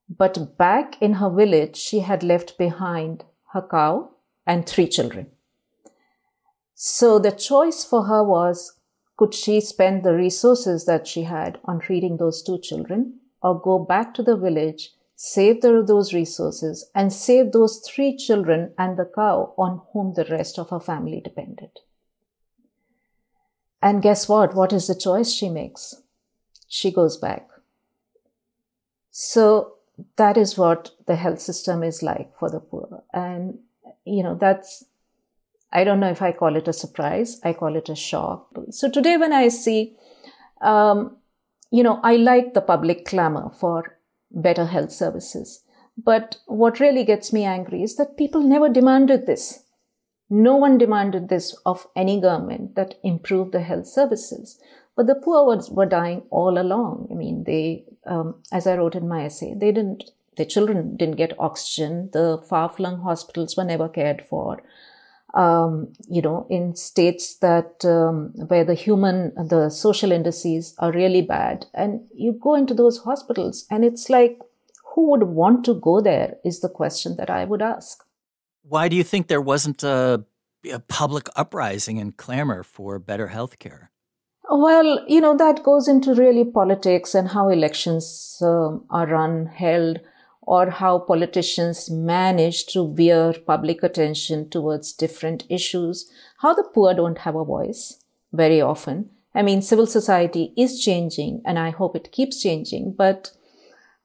But 0.09 0.57
back 0.59 1.01
in 1.01 1.15
her 1.15 1.31
village, 1.31 1.77
she 1.77 2.01
had 2.01 2.23
left 2.23 2.59
behind 2.59 3.25
her 3.53 3.63
cow 3.63 4.11
and 4.47 4.67
three 4.67 4.89
children. 4.89 5.29
So 6.75 7.19
the 7.19 7.33
choice 7.33 7.85
for 7.85 8.05
her 8.05 8.25
was 8.25 8.75
could 9.17 9.35
she 9.35 9.61
spend 9.61 10.03
the 10.03 10.15
resources 10.15 10.85
that 10.87 11.07
she 11.07 11.23
had 11.23 11.59
on 11.65 11.79
treating 11.79 12.17
those 12.17 12.43
two 12.43 12.59
children 12.59 13.21
or 13.43 13.61
go 13.61 13.79
back 13.79 14.15
to 14.15 14.23
the 14.23 14.37
village, 14.37 14.91
save 15.15 15.61
the, 15.61 15.85
those 15.87 16.13
resources, 16.13 16.91
and 16.95 17.13
save 17.13 17.53
those 17.53 17.79
three 17.87 18.17
children 18.17 18.73
and 18.79 18.97
the 18.97 19.09
cow 19.15 19.55
on 19.57 19.83
whom 19.93 20.15
the 20.15 20.25
rest 20.25 20.59
of 20.59 20.71
her 20.71 20.81
family 20.81 21.21
depended? 21.21 21.71
And 23.81 24.03
guess 24.03 24.29
what? 24.29 24.55
What 24.55 24.73
is 24.73 24.87
the 24.87 24.95
choice 24.95 25.33
she 25.33 25.49
makes? 25.49 26.02
She 26.73 26.91
goes 26.91 27.19
back. 27.19 27.51
So 29.11 29.75
that 30.17 30.39
is 30.39 30.57
what 30.57 30.93
the 31.07 31.17
health 31.17 31.39
system 31.39 31.83
is 31.83 32.03
like 32.03 32.31
for 32.39 32.49
the 32.49 32.61
poor. 32.61 33.03
And, 33.13 33.59
you 34.07 34.23
know, 34.23 34.37
that's, 34.41 34.87
I 35.71 35.85
don't 35.85 36.01
know 36.01 36.11
if 36.11 36.23
I 36.23 36.33
call 36.33 36.57
it 36.57 36.69
a 36.69 36.73
surprise, 36.73 37.39
I 37.45 37.53
call 37.53 37.77
it 37.77 37.91
a 37.91 37.95
shock. 37.95 38.49
So 38.71 38.91
today, 38.91 39.19
when 39.19 39.35
I 39.35 39.49
see, 39.49 39.97
um, 40.63 41.19
you 41.71 41.83
know, 41.83 42.01
I 42.03 42.17
like 42.17 42.55
the 42.55 42.63
public 42.63 43.05
clamor 43.05 43.51
for 43.61 43.99
better 44.31 44.65
health 44.65 44.93
services. 44.93 45.65
But 46.03 46.39
what 46.47 46.81
really 46.81 47.05
gets 47.05 47.35
me 47.35 47.45
angry 47.45 47.83
is 47.83 47.97
that 47.97 48.17
people 48.17 48.41
never 48.41 48.71
demanded 48.71 49.27
this. 49.27 49.65
No 50.31 50.57
one 50.57 50.79
demanded 50.79 51.29
this 51.29 51.55
of 51.67 51.87
any 51.95 52.19
government 52.19 52.77
that 52.77 52.95
improved 53.05 53.53
the 53.53 53.61
health 53.61 53.87
services. 53.87 54.59
But 54.97 55.07
the 55.07 55.15
poor 55.15 55.47
ones 55.47 55.71
were 55.71 55.87
dying 55.87 56.23
all 56.31 56.59
along. 56.59 57.09
I 57.11 57.15
mean, 57.15 57.45
they, 57.45 57.85
um, 58.07 58.43
as 58.53 58.67
I 58.67 58.77
wrote 58.77 58.95
in 58.95 59.09
my 59.09 59.25
essay, 59.25 59.55
they 59.55 59.73
didn't, 59.73 60.11
their 60.37 60.47
children 60.47 60.97
didn't 60.97 61.17
get 61.17 61.39
oxygen. 61.39 62.11
The 62.13 62.43
far 62.49 62.69
flung 62.69 63.01
hospitals 63.01 63.57
were 63.57 63.65
never 63.65 63.89
cared 63.89 64.23
for. 64.29 64.63
Um, 65.35 65.95
you 66.11 66.21
know, 66.21 66.47
in 66.51 66.77
states 66.77 67.37
that 67.39 67.83
um, 67.87 68.35
where 68.49 68.65
the 68.65 68.75
human, 68.75 69.33
the 69.35 69.71
social 69.71 70.13
indices 70.13 70.75
are 70.79 70.93
really 70.93 71.23
bad, 71.23 71.65
and 71.73 72.03
you 72.15 72.35
go 72.35 72.55
into 72.55 72.75
those 72.75 72.99
hospitals, 72.99 73.65
and 73.71 73.83
it's 73.83 74.11
like, 74.11 74.39
who 74.95 75.11
would 75.11 75.23
want 75.23 75.65
to 75.65 75.75
go 75.75 76.03
there? 76.03 76.37
Is 76.45 76.61
the 76.61 76.69
question 76.69 77.17
that 77.17 77.31
I 77.31 77.47
would 77.47 77.63
ask. 77.63 78.05
Why 78.63 78.89
do 78.89 78.97
you 78.97 79.03
think 79.03 79.29
there 79.29 79.41
wasn't 79.41 79.83
a, 79.83 80.25
a 80.71 80.81
public 80.81 81.31
uprising 81.35 81.99
and 81.99 82.15
clamor 82.15 82.63
for 82.63 82.99
better 82.99 83.29
health 83.29 83.59
care? 83.59 83.91
Well, 84.51 85.05
you 85.09 85.21
know, 85.21 85.37
that 85.37 85.63
goes 85.63 85.89
into 85.89 86.15
really 86.15 86.45
politics 86.45 87.15
and 87.15 87.29
how 87.29 87.49
elections 87.49 88.39
um, 88.43 88.85
are 88.91 89.07
run, 89.07 89.47
held, 89.47 90.01
or 90.43 90.71
how 90.71 90.99
politicians 90.99 91.89
manage 91.91 92.67
to 92.67 92.93
veer 92.93 93.35
public 93.47 93.83
attention 93.83 94.51
towards 94.51 94.93
different 94.93 95.45
issues, 95.49 96.11
how 96.39 96.53
the 96.55 96.65
poor 96.75 96.93
don't 96.93 97.19
have 97.19 97.37
a 97.37 97.45
voice 97.45 98.03
very 98.33 98.61
often. 98.61 99.11
I 99.35 99.43
mean, 99.43 99.63
civil 99.63 99.87
society 99.87 100.53
is 100.57 100.81
changing 100.81 101.43
and 101.47 101.59
I 101.59 101.71
hope 101.71 101.97
it 101.97 102.13
keeps 102.13 102.43
changing, 102.43 102.95
but 102.99 103.31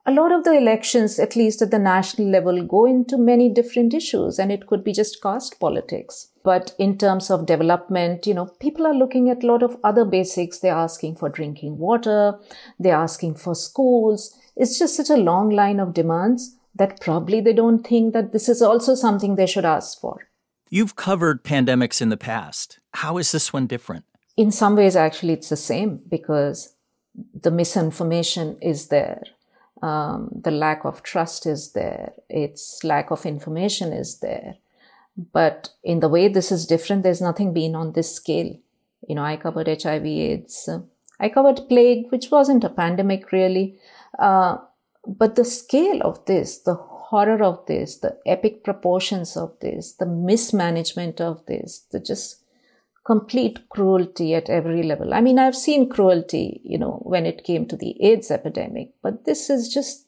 a 0.06 0.12
lot 0.12 0.32
of 0.32 0.44
the 0.44 0.56
elections, 0.56 1.18
at 1.18 1.36
least 1.36 1.60
at 1.60 1.70
the 1.70 1.78
national 1.78 2.28
level, 2.28 2.64
go 2.64 2.86
into 2.86 3.18
many 3.18 3.50
different 3.50 3.92
issues 3.92 4.38
and 4.38 4.50
it 4.50 4.66
could 4.66 4.82
be 4.82 4.92
just 4.92 5.20
caste 5.20 5.60
politics. 5.60 6.28
But 6.48 6.74
in 6.78 6.96
terms 6.96 7.30
of 7.30 7.44
development, 7.44 8.26
you 8.26 8.32
know, 8.32 8.46
people 8.58 8.86
are 8.86 8.94
looking 8.94 9.28
at 9.28 9.44
a 9.44 9.46
lot 9.46 9.62
of 9.62 9.76
other 9.84 10.06
basics. 10.06 10.60
They're 10.60 10.72
asking 10.74 11.16
for 11.16 11.28
drinking 11.28 11.76
water. 11.76 12.38
They're 12.78 12.96
asking 12.96 13.34
for 13.34 13.54
schools. 13.54 14.34
It's 14.56 14.78
just 14.78 14.96
such 14.96 15.10
a 15.10 15.22
long 15.30 15.50
line 15.50 15.78
of 15.78 15.92
demands 15.92 16.56
that 16.74 17.02
probably 17.02 17.42
they 17.42 17.52
don't 17.52 17.86
think 17.86 18.14
that 18.14 18.32
this 18.32 18.48
is 18.48 18.62
also 18.62 18.94
something 18.94 19.36
they 19.36 19.44
should 19.46 19.66
ask 19.66 20.00
for. 20.00 20.26
You've 20.70 20.96
covered 20.96 21.44
pandemics 21.44 22.00
in 22.00 22.08
the 22.08 22.16
past. 22.16 22.78
How 22.94 23.18
is 23.18 23.30
this 23.30 23.52
one 23.52 23.66
different? 23.66 24.06
In 24.38 24.50
some 24.50 24.74
ways, 24.74 24.96
actually, 24.96 25.34
it's 25.34 25.50
the 25.50 25.56
same 25.56 26.00
because 26.08 26.74
the 27.34 27.50
misinformation 27.50 28.56
is 28.62 28.88
there 28.88 29.22
um, 29.82 30.30
the 30.34 30.50
lack 30.50 30.84
of 30.84 31.02
trust 31.02 31.46
is 31.46 31.72
there, 31.72 32.12
its 32.28 32.82
lack 32.82 33.10
of 33.10 33.24
information 33.26 33.92
is 33.92 34.18
there. 34.20 34.56
But 35.18 35.70
in 35.82 35.98
the 35.98 36.08
way 36.08 36.28
this 36.28 36.52
is 36.52 36.64
different, 36.64 37.02
there's 37.02 37.20
nothing 37.20 37.52
been 37.52 37.74
on 37.74 37.92
this 37.92 38.14
scale. 38.14 38.56
You 39.08 39.16
know, 39.16 39.24
I 39.24 39.36
covered 39.36 39.66
HIV 39.66 40.06
AIDS, 40.06 40.68
uh, 40.68 40.80
I 41.18 41.28
covered 41.28 41.68
plague, 41.68 42.06
which 42.10 42.30
wasn't 42.30 42.62
a 42.62 42.68
pandemic 42.68 43.32
really. 43.32 43.78
Uh, 44.16 44.58
but 45.06 45.34
the 45.34 45.44
scale 45.44 46.02
of 46.02 46.24
this, 46.26 46.58
the 46.58 46.74
horror 46.74 47.42
of 47.42 47.66
this, 47.66 47.98
the 47.98 48.18
epic 48.26 48.62
proportions 48.62 49.36
of 49.36 49.58
this, 49.60 49.94
the 49.94 50.06
mismanagement 50.06 51.20
of 51.20 51.44
this, 51.46 51.86
the 51.90 51.98
just 51.98 52.44
complete 53.04 53.68
cruelty 53.70 54.34
at 54.34 54.50
every 54.50 54.82
level. 54.82 55.14
I 55.14 55.20
mean, 55.20 55.38
I've 55.38 55.56
seen 55.56 55.88
cruelty, 55.88 56.60
you 56.62 56.78
know, 56.78 57.00
when 57.02 57.26
it 57.26 57.42
came 57.42 57.66
to 57.68 57.76
the 57.76 57.96
AIDS 58.04 58.30
epidemic, 58.30 58.92
but 59.02 59.24
this 59.24 59.48
is 59.50 59.72
just 59.72 60.06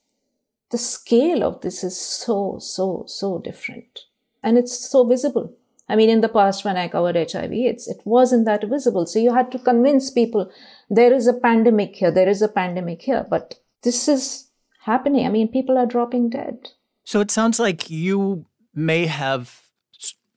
the 0.70 0.78
scale 0.78 1.42
of 1.42 1.62
this 1.62 1.82
is 1.82 1.98
so, 1.98 2.58
so, 2.60 3.04
so 3.08 3.38
different. 3.38 4.00
And 4.42 4.58
it's 4.58 4.90
so 4.90 5.04
visible. 5.04 5.54
I 5.88 5.96
mean, 5.96 6.08
in 6.08 6.20
the 6.20 6.28
past, 6.28 6.64
when 6.64 6.76
I 6.76 6.88
covered 6.88 7.16
HIV, 7.16 7.52
it's, 7.52 7.88
it 7.88 8.00
wasn't 8.04 8.44
that 8.44 8.64
visible. 8.64 9.06
So 9.06 9.18
you 9.18 9.34
had 9.34 9.50
to 9.52 9.58
convince 9.58 10.10
people 10.10 10.50
there 10.88 11.12
is 11.12 11.26
a 11.26 11.34
pandemic 11.34 11.96
here, 11.96 12.12
there 12.12 12.28
is 12.28 12.42
a 12.42 12.48
pandemic 12.48 13.02
here, 13.02 13.26
but 13.28 13.56
this 13.82 14.06
is 14.06 14.50
happening. 14.82 15.26
I 15.26 15.30
mean, 15.30 15.48
people 15.48 15.76
are 15.76 15.86
dropping 15.86 16.30
dead. 16.30 16.70
So 17.04 17.20
it 17.20 17.30
sounds 17.30 17.58
like 17.58 17.90
you 17.90 18.46
may 18.72 19.06
have 19.06 19.62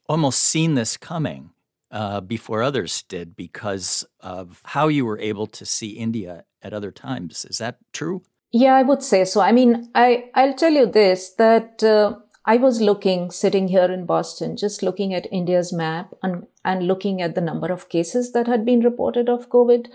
almost 0.08 0.42
seen 0.42 0.74
this 0.74 0.96
coming 0.96 1.50
uh, 1.90 2.20
before 2.20 2.62
others 2.62 3.02
did 3.02 3.36
because 3.36 4.04
of 4.20 4.60
how 4.64 4.88
you 4.88 5.06
were 5.06 5.18
able 5.18 5.46
to 5.46 5.64
see 5.64 5.90
India 5.90 6.44
at 6.62 6.72
other 6.72 6.90
times. 6.90 7.44
Is 7.44 7.58
that 7.58 7.78
true? 7.92 8.22
Yeah, 8.50 8.74
I 8.74 8.82
would 8.82 9.02
say 9.02 9.24
so. 9.24 9.40
I 9.40 9.52
mean, 9.52 9.90
I, 9.94 10.30
I'll 10.34 10.54
tell 10.54 10.72
you 10.72 10.86
this 10.86 11.30
that 11.34 11.82
uh, 11.82 12.16
I 12.46 12.56
was 12.58 12.80
looking, 12.80 13.30
sitting 13.30 13.68
here 13.68 13.90
in 13.90 14.04
Boston, 14.04 14.56
just 14.56 14.82
looking 14.82 15.14
at 15.14 15.32
India's 15.32 15.72
map 15.72 16.12
and, 16.22 16.46
and 16.64 16.86
looking 16.86 17.22
at 17.22 17.34
the 17.34 17.40
number 17.40 17.72
of 17.72 17.88
cases 17.88 18.32
that 18.32 18.46
had 18.46 18.64
been 18.64 18.80
reported 18.80 19.28
of 19.28 19.48
COVID. 19.48 19.86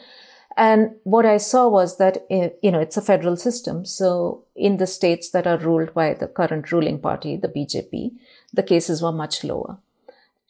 And 0.57 0.95
what 1.03 1.25
I 1.25 1.37
saw 1.37 1.69
was 1.69 1.97
that, 1.99 2.25
eh, 2.29 2.49
you 2.63 2.71
know, 2.71 2.79
it's 2.79 2.97
a 2.97 3.01
federal 3.01 3.37
system. 3.37 3.85
So 3.85 4.45
in 4.55 4.77
the 4.77 4.87
states 4.87 5.29
that 5.29 5.45
are 5.45 5.59
ruled 5.59 5.93
by 5.93 6.15
the 6.15 6.27
current 6.27 6.71
ruling 6.71 6.99
party, 6.99 7.37
the 7.37 7.47
BJP, 7.47 8.13
the 8.51 8.63
cases 8.63 9.01
were 9.01 9.11
much 9.11 9.43
lower. 9.43 9.77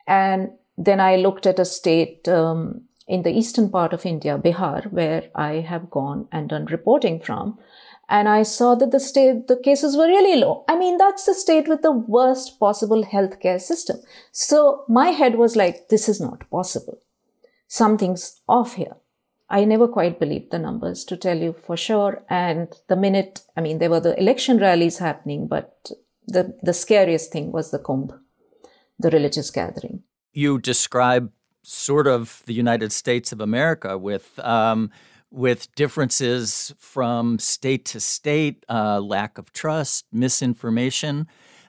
And 0.07 0.51
then 0.77 1.01
I 1.01 1.17
looked 1.17 1.45
at 1.45 1.59
a 1.59 1.65
state 1.65 2.27
um, 2.29 2.85
in 3.07 3.23
the 3.23 3.31
eastern 3.31 3.69
part 3.69 3.91
of 3.91 4.05
India, 4.05 4.37
Bihar, 4.37 4.89
where 4.91 5.29
I 5.35 5.55
have 5.55 5.89
gone 5.89 6.29
and 6.31 6.47
done 6.47 6.65
reporting 6.65 7.19
from. 7.19 7.59
And 8.09 8.27
I 8.27 8.41
saw 8.41 8.73
that 8.75 8.91
the 8.91 8.99
state, 8.99 9.47
the 9.47 9.55
cases 9.55 9.95
were 9.95 10.07
really 10.07 10.39
low. 10.39 10.65
I 10.67 10.77
mean, 10.77 10.97
that's 10.97 11.25
the 11.25 11.35
state 11.35 11.67
with 11.67 11.83
the 11.83 11.91
worst 11.91 12.59
possible 12.59 13.03
healthcare 13.03 13.61
system. 13.61 13.97
So 14.31 14.83
my 14.87 15.09
head 15.09 15.35
was 15.35 15.55
like, 15.55 15.89
this 15.89 16.09
is 16.09 16.19
not 16.19 16.49
possible. 16.49 16.99
Something's 17.67 18.41
off 18.47 18.73
here. 18.73 18.95
I 19.47 19.63
never 19.63 19.87
quite 19.87 20.19
believed 20.19 20.51
the 20.51 20.59
numbers 20.59 21.03
to 21.05 21.17
tell 21.17 21.37
you 21.37 21.53
for 21.53 21.77
sure. 21.77 22.23
And 22.29 22.67
the 22.87 22.95
minute, 22.95 23.41
I 23.55 23.61
mean, 23.61 23.77
there 23.77 23.89
were 23.89 23.99
the 23.99 24.19
election 24.19 24.57
rallies 24.57 24.97
happening, 24.97 25.47
but 25.47 25.91
the, 26.27 26.57
the 26.63 26.73
scariest 26.73 27.31
thing 27.31 27.51
was 27.51 27.69
the 27.69 27.79
Kumbh, 27.79 28.17
the 28.97 29.09
religious 29.11 29.51
gathering. 29.51 30.03
You 30.33 30.59
describe 30.59 31.31
sort 31.63 32.07
of 32.07 32.41
the 32.45 32.53
United 32.53 32.91
States 32.91 33.31
of 33.31 33.41
America 33.41 33.97
with 33.97 34.39
um, 34.39 34.91
with 35.31 35.73
differences 35.75 36.73
from 36.79 37.39
state 37.39 37.85
to 37.85 37.99
state, 37.99 38.65
uh, 38.69 38.99
lack 38.99 39.37
of 39.37 39.51
trust, 39.53 40.05
misinformation. 40.11 41.27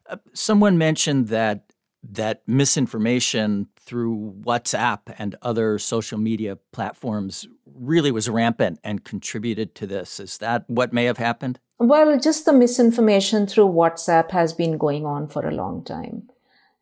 Uh, 0.09 0.17
someone 0.33 0.79
mentioned 0.79 1.29
that 1.29 1.71
that 2.03 2.43
misinformation 2.47 3.69
through 3.77 4.35
WhatsApp 4.41 5.01
and 5.19 5.37
other 5.43 5.79
social 5.79 6.19
media 6.19 6.57
platforms 6.73 7.47
really 7.67 8.11
was 8.11 8.29
rampant 8.29 8.79
and 8.83 9.05
contributed 9.05 9.75
to 9.75 9.87
this. 9.87 10.19
Is 10.19 10.39
that 10.39 10.65
what 10.69 10.93
may 10.93 11.05
have 11.05 11.19
happened? 11.19 11.59
Well, 11.79 12.19
just 12.19 12.45
the 12.45 12.53
misinformation 12.53 13.47
through 13.47 13.69
WhatsApp 13.69 14.31
has 14.31 14.53
been 14.53 14.79
going 14.79 15.07
on 15.07 15.29
for 15.29 15.47
a 15.47 15.55
long 15.55 15.85
time. 15.85 16.29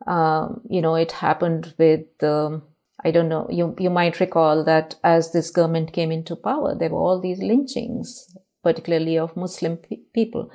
Um, 0.07 0.61
you 0.69 0.81
know, 0.81 0.95
it 0.95 1.13
happened 1.13 1.75
with 1.79 2.23
um, 2.23 2.63
I 3.05 3.11
don't 3.13 3.29
know, 3.29 3.47
you, 3.51 3.77
you 3.79 3.91
might 3.91 4.19
recall 4.19 4.65
that 4.65 4.97
as 5.05 5.33
this 5.33 5.51
government 5.51 5.93
came 5.93 6.11
into 6.11 6.35
power, 6.35 6.75
there 6.75 6.91
were 6.91 6.99
all 6.99 7.21
these 7.21 7.39
lynchings, 7.39 8.37
particularly 8.63 9.17
of 9.19 9.37
Muslim 9.37 9.77
pe- 9.77 9.99
people. 10.13 10.51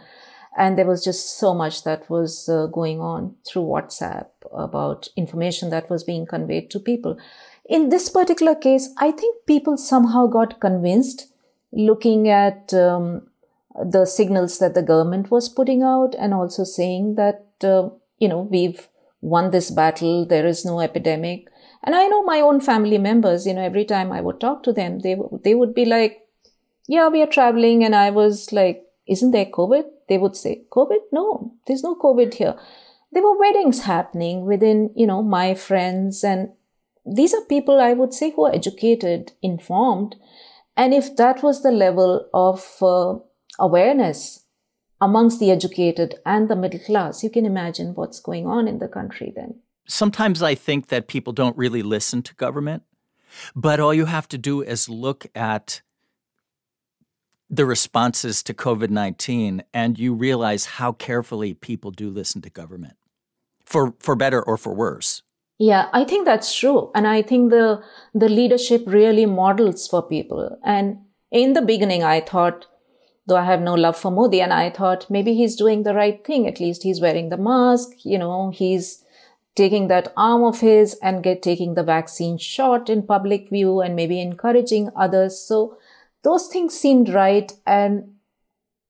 And 0.58 0.78
there 0.78 0.86
was 0.86 1.04
just 1.04 1.40
so 1.40 1.54
much 1.54 1.84
that 1.84 2.10
was 2.10 2.48
uh, 2.50 2.68
going 2.68 3.00
on 3.00 3.36
through 3.48 3.64
WhatsApp 3.64 4.28
about 4.52 5.08
information 5.16 5.70
that 5.70 5.90
was 5.90 6.04
being 6.04 6.26
conveyed 6.26 6.70
to 6.72 6.80
people. 6.80 7.18
In 7.68 7.90
this 7.90 8.10
particular 8.10 8.56
case, 8.56 8.90
I 8.98 9.12
think 9.12 9.46
people 9.48 9.78
somehow 9.78 10.28
got 10.28 10.60
convinced 10.60 11.34
looking 11.72 12.30
at 12.30 12.74
um, 12.74 13.28
the 13.84 14.06
signals 14.06 14.60
that 14.60 14.76
the 14.76 14.84
government 14.84 15.32
was 15.32 15.50
putting 15.50 15.82
out 15.82 16.14
and 16.20 16.34
also 16.34 16.64
saying 16.66 17.16
that, 17.16 17.48
uh, 17.64 17.90
you 18.20 18.28
know, 18.28 18.42
we've 18.42 18.88
won 19.22 19.52
this 19.52 19.72
battle, 19.72 20.26
there 20.26 20.46
is 20.46 20.66
no 20.66 20.82
epidemic 20.82 21.48
and 21.84 21.96
I 21.96 22.08
know 22.08 22.24
my 22.24 22.40
own 22.40 22.62
family 22.62 22.98
members, 22.98 23.46
you 23.46 23.54
know, 23.54 23.62
every 23.62 23.84
time 23.84 24.12
I 24.12 24.22
would 24.22 24.40
talk 24.40 24.64
to 24.64 24.74
them, 24.74 25.00
they, 25.00 25.18
they 25.44 25.54
would 25.54 25.74
be 25.74 25.84
like, 25.84 26.22
yeah, 26.88 27.10
we 27.10 27.22
are 27.22 27.28
traveling. 27.28 27.84
And 27.84 27.94
I 27.94 28.10
was 28.10 28.54
like, 28.54 28.86
isn't 29.06 29.32
there 29.32 29.46
COVID? 29.46 29.84
They 30.08 30.18
would 30.18 30.38
say, 30.38 30.64
COVID? 30.72 31.00
No, 31.12 31.54
there's 31.68 31.84
no 31.84 31.96
COVID 31.96 32.36
here. 32.36 32.56
There 33.12 33.22
were 33.22 33.38
weddings 33.38 33.82
happening 33.82 34.46
within, 34.46 34.92
you 34.96 35.06
know, 35.06 35.22
my 35.22 35.56
friends. 35.56 36.24
And 36.24 36.54
these 37.06 37.34
are 37.34 37.42
people 37.42 37.82
I 37.82 37.92
would 37.92 38.14
say 38.14 38.32
who 38.32 38.46
are 38.46 38.56
educated, 38.56 39.34
informed. 39.42 40.16
And 40.78 40.94
if 40.94 41.18
that 41.18 41.44
was 41.44 41.64
the 41.64 41.72
level 41.72 42.30
of 42.34 42.78
uh, 42.82 43.16
awareness 43.60 44.46
amongst 45.02 45.42
the 45.42 45.52
educated 45.52 46.16
and 46.26 46.50
the 46.50 46.56
middle 46.56 46.80
class, 46.80 47.24
you 47.24 47.30
can 47.30 47.46
imagine 47.46 47.94
what's 47.94 48.22
going 48.22 48.48
on 48.48 48.70
in 48.70 48.80
the 48.80 48.88
country 48.88 49.34
then 49.36 49.56
sometimes 49.88 50.42
I 50.42 50.56
think 50.56 50.88
that 50.88 51.08
people 51.08 51.34
don't 51.34 51.58
really 51.58 51.82
listen 51.82 52.22
to 52.24 52.36
government, 52.36 52.84
but 53.56 53.80
all 53.80 53.94
you 53.94 54.06
have 54.06 54.28
to 54.30 54.38
do 54.38 54.62
is 54.62 54.90
look 54.90 55.26
at 55.36 55.82
the 57.50 57.66
responses 57.66 58.42
to 58.44 58.54
COVID 58.54 58.90
19 58.90 59.64
and 59.74 60.00
you 60.00 60.14
realize 60.14 60.66
how 60.66 60.92
carefully 60.92 61.54
people 61.54 61.92
do 61.92 62.10
listen 62.10 62.42
to 62.42 62.50
government 62.50 62.96
for, 63.66 63.94
for 64.00 64.16
better 64.16 64.42
or 64.42 64.58
for 64.58 64.74
worse. 64.74 65.22
Yeah, 65.60 65.88
I 65.94 66.04
think 66.04 66.26
that's 66.26 66.54
true. 66.54 66.92
And 66.96 67.08
I 67.08 67.22
think 67.22 67.52
the, 67.52 67.84
the 68.14 68.28
leadership 68.28 68.84
really 68.88 69.26
models 69.26 69.88
for 69.88 70.02
people. 70.02 70.58
And 70.66 70.98
in 71.32 71.54
the 71.54 71.62
beginning, 71.62 72.04
I 72.04 72.22
thought, 72.22 72.66
though 73.28 73.38
I 73.38 73.46
have 73.46 73.62
no 73.62 73.76
love 73.76 73.98
for 73.98 74.12
Modi, 74.12 74.42
and 74.42 74.52
I 74.52 74.72
thought 74.72 75.10
maybe 75.10 75.36
he's 75.36 75.56
doing 75.56 75.84
the 75.84 75.94
right 75.94 76.26
thing. 76.26 76.48
At 76.48 76.60
least 76.60 76.84
he's 76.84 77.00
wearing 77.00 77.30
the 77.30 77.38
mask, 77.38 77.90
you 78.04 78.18
know, 78.18 78.50
he's 78.50 79.03
taking 79.56 79.88
that 79.88 80.12
arm 80.18 80.44
of 80.44 80.62
his 80.62 80.96
and 81.02 81.24
get 81.24 81.44
taking 81.44 81.76
the 81.76 81.84
vaccine 81.84 82.38
shot 82.38 82.90
in 82.90 83.04
public 83.04 83.50
view 83.50 83.82
and 83.82 83.96
maybe 83.96 84.20
encouraging 84.20 84.90
others. 84.96 85.40
So 85.40 85.78
those 86.24 86.48
things 86.48 86.78
seemed 86.78 87.10
right. 87.10 87.52
And 87.68 88.16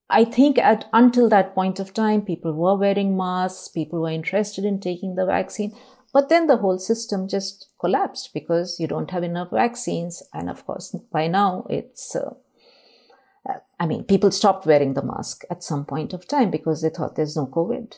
I 0.10 0.23
think 0.23 0.58
at 0.58 0.88
until 0.93 1.28
that 1.30 1.54
point 1.54 1.80
of 1.80 1.93
time, 1.93 2.21
people 2.21 2.54
were 2.54 2.78
wearing 2.78 3.17
masks, 3.17 3.67
people 3.67 4.02
were 4.02 4.10
interested 4.10 4.63
in 4.63 4.80
taking 4.80 5.15
the 5.15 5.26
vaccine. 5.26 5.76
But 6.13 6.30
then 6.30 6.45
the 6.45 6.58
whole 6.58 6.78
system 6.78 7.28
just 7.28 7.69
collapsed 7.80 8.34
because 8.34 8.80
you 8.80 8.88
don't 8.88 9.10
have 9.12 9.23
enough 9.23 9.49
vaccines. 9.49 10.21
And 10.34 10.49
of 10.49 10.65
course, 10.65 10.95
by 11.12 11.28
now 11.28 11.65
it's, 11.69 12.15
uh, 12.15 12.36
I 13.80 13.88
mean, 13.88 14.04
people 14.04 14.32
stopped 14.32 14.67
wearing 14.67 14.93
the 14.93 15.02
mask 15.02 15.43
at 15.49 15.63
some 15.63 15.86
point 15.86 16.13
of 16.13 16.28
time 16.28 16.52
because 16.52 16.82
they 16.82 16.89
thought 16.89 17.15
there's 17.15 17.36
no 17.36 17.47
COVID 17.47 17.95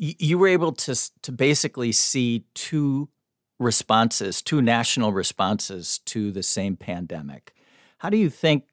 you 0.00 0.38
were 0.38 0.48
able 0.48 0.72
to 0.72 0.94
to 1.22 1.30
basically 1.32 1.92
see 1.92 2.44
two 2.54 3.10
responses, 3.58 4.40
two 4.40 4.62
national 4.62 5.12
responses 5.12 5.98
to 6.06 6.32
the 6.32 6.42
same 6.42 6.76
pandemic. 6.76 7.54
How 7.98 8.08
do 8.08 8.16
you 8.16 8.30
think 8.30 8.64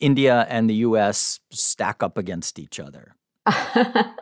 India 0.00 0.46
and 0.48 0.68
the 0.68 0.76
U.S. 0.86 1.40
stack 1.50 2.02
up 2.02 2.16
against 2.16 2.58
each 2.58 2.80
other? 2.80 3.14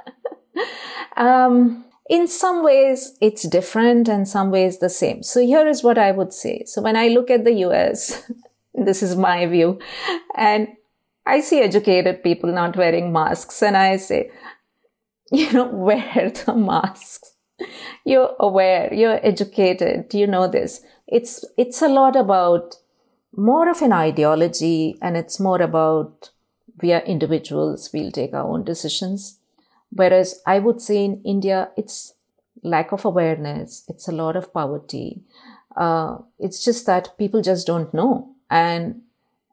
um, 1.17 1.85
in 2.09 2.27
some 2.27 2.65
ways, 2.65 3.17
it's 3.21 3.45
different, 3.45 4.09
and 4.09 4.27
some 4.27 4.51
ways 4.51 4.79
the 4.79 4.91
same. 4.91 5.23
So 5.23 5.41
here 5.41 5.69
is 5.69 5.85
what 5.85 5.99
I 5.99 6.11
would 6.11 6.33
say. 6.33 6.65
So 6.67 6.83
when 6.83 6.97
I 6.97 7.09
look 7.09 7.31
at 7.31 7.45
the 7.45 7.55
U.S., 7.69 8.29
this 8.75 9.05
is 9.05 9.15
my 9.15 9.47
view, 9.47 9.79
and 10.37 10.67
I 11.25 11.41
see 11.41 11.61
educated 11.61 12.25
people 12.25 12.53
not 12.53 12.77
wearing 12.77 13.13
masks, 13.13 13.63
and 13.63 13.77
I 13.77 13.99
say, 13.99 14.33
you 15.33 15.53
know, 15.53 15.67
wear 15.67 16.33
the 16.45 16.55
masks. 16.55 17.35
You're 18.05 18.35
aware, 18.41 18.93
you're 18.93 19.25
educated, 19.25 20.13
you 20.15 20.27
know 20.27 20.49
this. 20.49 20.83
It's, 21.07 21.45
it's 21.57 21.83
a 21.83 21.89
lot 21.89 22.17
about 22.17 22.77
more 23.37 23.69
of 23.69 23.83
an 23.83 23.93
ideology 23.93 24.97
and 25.01 25.17
it's 25.17 25.39
more 25.39 25.61
about 25.61 26.31
we 26.83 26.93
are 26.93 27.03
individuals, 27.03 27.91
we'll 27.93 28.11
take 28.11 28.33
our 28.33 28.49
own 28.49 28.65
decisions. 28.65 29.39
Whereas 29.91 30.41
I 30.47 30.59
would 30.59 30.81
say 30.81 31.05
in 31.05 31.23
India, 31.25 31.71
it's 31.77 32.15
lack 32.63 32.93
of 32.93 33.05
awareness, 33.05 33.85
it's 33.89 34.09
a 34.09 34.13
lot 34.13 34.37
of 34.37 34.53
poverty. 34.53 35.23
Uh, 35.77 36.19
it's 36.39 36.65
just 36.65 36.87
that 36.87 37.17
people 37.19 37.43
just 37.43 37.67
don't 37.67 37.93
know 37.95 38.35
and 38.51 39.03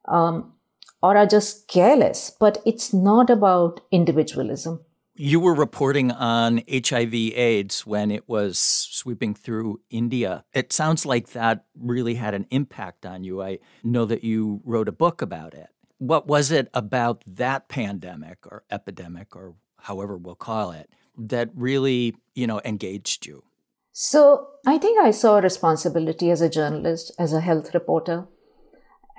um, 0.06 0.54
or 1.02 1.16
are 1.18 1.28
just 1.28 1.68
careless. 1.68 2.36
But 2.40 2.60
it's 2.66 2.94
not 2.94 3.30
about 3.30 3.82
individualism. 3.92 4.80
You 5.20 5.40
were 5.40 5.56
reporting 5.56 6.12
on 6.12 6.62
HIV 6.72 7.12
AIDS 7.14 7.88
when 7.88 8.12
it 8.12 8.30
was 8.30 8.60
sweeping 8.60 9.34
through 9.34 9.82
India. 9.90 10.46
It 10.54 10.72
sounds 10.72 11.08
like 11.08 11.30
that 11.30 11.66
really 11.76 12.14
had 12.14 12.36
an 12.36 12.46
impact 12.52 13.04
on 13.04 13.24
you. 13.24 13.42
I 13.42 13.58
know 13.84 14.06
that 14.06 14.24
you 14.24 14.62
wrote 14.64 14.88
a 14.88 14.92
book 14.92 15.24
about 15.24 15.56
it. 15.56 15.70
What 15.98 16.28
was 16.28 16.52
it 16.52 16.70
about 16.72 17.24
that 17.26 17.68
pandemic 17.68 18.46
or 18.46 18.64
epidemic 18.70 19.36
or 19.36 19.56
however 19.80 20.18
we'll 20.18 20.36
call 20.36 20.70
it 20.70 20.92
that 21.18 21.50
really, 21.56 22.16
you 22.36 22.46
know, 22.46 22.62
engaged 22.64 23.26
you? 23.26 23.44
So, 23.92 24.50
I 24.68 24.78
think 24.78 25.04
I 25.04 25.10
saw 25.10 25.38
a 25.38 25.42
responsibility 25.42 26.30
as 26.30 26.42
a 26.42 26.50
journalist, 26.50 27.12
as 27.18 27.34
a 27.34 27.42
health 27.42 27.74
reporter. 27.74 28.28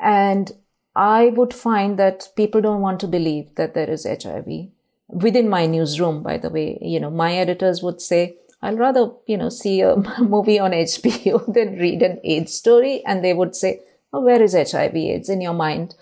And 0.00 0.52
I 0.94 1.30
would 1.30 1.52
find 1.52 1.98
that 1.98 2.28
people 2.36 2.60
don't 2.60 2.82
want 2.82 3.00
to 3.00 3.08
believe 3.08 3.56
that 3.56 3.74
there 3.74 3.90
is 3.90 4.06
HIV 4.06 4.68
within 5.08 5.48
my 5.48 5.66
newsroom, 5.66 6.22
by 6.22 6.38
the 6.38 6.50
way, 6.50 6.78
you 6.80 7.00
know, 7.00 7.10
my 7.10 7.34
editors 7.34 7.82
would 7.82 8.00
say, 8.00 8.36
I'll 8.62 8.76
rather, 8.76 9.10
you 9.26 9.36
know, 9.36 9.48
see 9.48 9.80
a 9.80 9.96
movie 10.20 10.58
on 10.58 10.72
HBO 10.72 11.52
than 11.52 11.78
read 11.78 12.02
an 12.02 12.20
AIDS 12.24 12.54
story. 12.54 13.02
And 13.06 13.24
they 13.24 13.34
would 13.34 13.56
say, 13.56 13.80
oh, 14.12 14.20
where 14.20 14.42
is 14.42 14.54
HIV 14.54 14.94
AIDS 14.94 15.28
in 15.28 15.40
your 15.40 15.54
mind? 15.54 15.94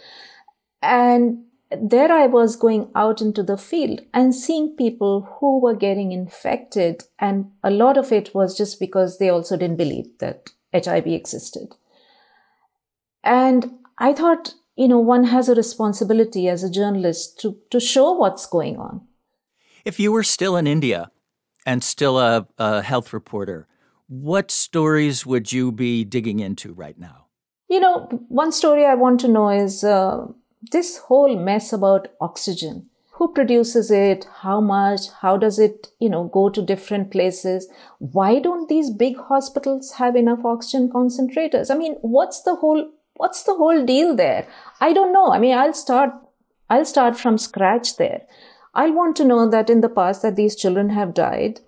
And 0.82 1.44
there 1.70 2.12
I 2.12 2.26
was 2.26 2.56
going 2.56 2.90
out 2.94 3.20
into 3.20 3.42
the 3.42 3.56
field 3.56 4.00
and 4.14 4.34
seeing 4.34 4.76
people 4.76 5.36
who 5.38 5.60
were 5.60 5.74
getting 5.74 6.12
infected. 6.12 7.04
And 7.18 7.50
a 7.62 7.70
lot 7.70 7.96
of 7.96 8.12
it 8.12 8.34
was 8.34 8.56
just 8.56 8.78
because 8.78 9.18
they 9.18 9.28
also 9.28 9.56
didn't 9.56 9.76
believe 9.76 10.06
that 10.18 10.50
HIV 10.72 11.06
existed. 11.06 11.74
And 13.24 13.78
I 13.98 14.12
thought, 14.12 14.54
you 14.76 14.86
know, 14.86 14.98
one 14.98 15.24
has 15.24 15.48
a 15.48 15.54
responsibility 15.54 16.48
as 16.48 16.62
a 16.62 16.70
journalist 16.70 17.40
to, 17.40 17.56
to 17.70 17.80
show 17.80 18.12
what's 18.12 18.46
going 18.46 18.76
on. 18.76 19.00
If 19.84 19.98
you 19.98 20.12
were 20.12 20.22
still 20.22 20.56
in 20.56 20.66
India 20.66 21.10
and 21.64 21.82
still 21.82 22.18
a, 22.18 22.46
a 22.58 22.82
health 22.82 23.12
reporter, 23.12 23.66
what 24.08 24.50
stories 24.50 25.24
would 25.24 25.50
you 25.50 25.72
be 25.72 26.04
digging 26.04 26.40
into 26.40 26.72
right 26.72 26.98
now? 26.98 27.26
You 27.68 27.80
know, 27.80 28.06
one 28.28 28.52
story 28.52 28.84
I 28.84 28.94
want 28.94 29.20
to 29.20 29.28
know 29.28 29.48
is 29.48 29.82
uh, 29.82 30.26
this 30.70 30.98
whole 30.98 31.36
mess 31.36 31.72
about 31.72 32.08
oxygen. 32.20 32.88
Who 33.12 33.32
produces 33.32 33.90
it? 33.90 34.26
How 34.42 34.60
much? 34.60 35.08
How 35.22 35.38
does 35.38 35.58
it 35.58 35.88
you 35.98 36.08
know 36.10 36.24
go 36.24 36.50
to 36.50 36.60
different 36.60 37.10
places? 37.10 37.66
Why 37.98 38.38
don't 38.40 38.68
these 38.68 38.90
big 38.90 39.16
hospitals 39.16 39.92
have 39.92 40.16
enough 40.16 40.44
oxygen 40.44 40.90
concentrators? 40.90 41.70
I 41.70 41.78
mean 41.78 41.94
what's 42.02 42.42
the 42.42 42.56
whole 42.56 42.90
what's 43.16 43.42
the 43.44 43.54
whole 43.54 43.84
deal 43.84 44.14
there 44.14 44.46
i 44.80 44.92
don't 44.92 45.12
know 45.12 45.32
i 45.32 45.38
mean 45.38 45.56
i'll 45.56 45.74
start 45.74 46.10
i'll 46.70 46.84
start 46.84 47.18
from 47.18 47.38
scratch 47.38 47.96
there 47.96 48.22
i 48.74 48.88
want 48.90 49.16
to 49.16 49.24
know 49.24 49.48
that 49.48 49.70
in 49.70 49.80
the 49.80 49.88
past 49.88 50.22
that 50.22 50.36
these 50.36 50.56
children 50.56 50.90
have 50.90 51.14
died 51.14 51.60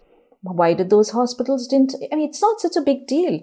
why 0.42 0.72
did 0.72 0.90
those 0.90 1.10
hospitals 1.10 1.66
didn't 1.66 1.94
i 2.12 2.16
mean 2.16 2.28
it's 2.28 2.42
not 2.42 2.60
such 2.60 2.76
a 2.76 2.80
big 2.90 3.06
deal 3.06 3.40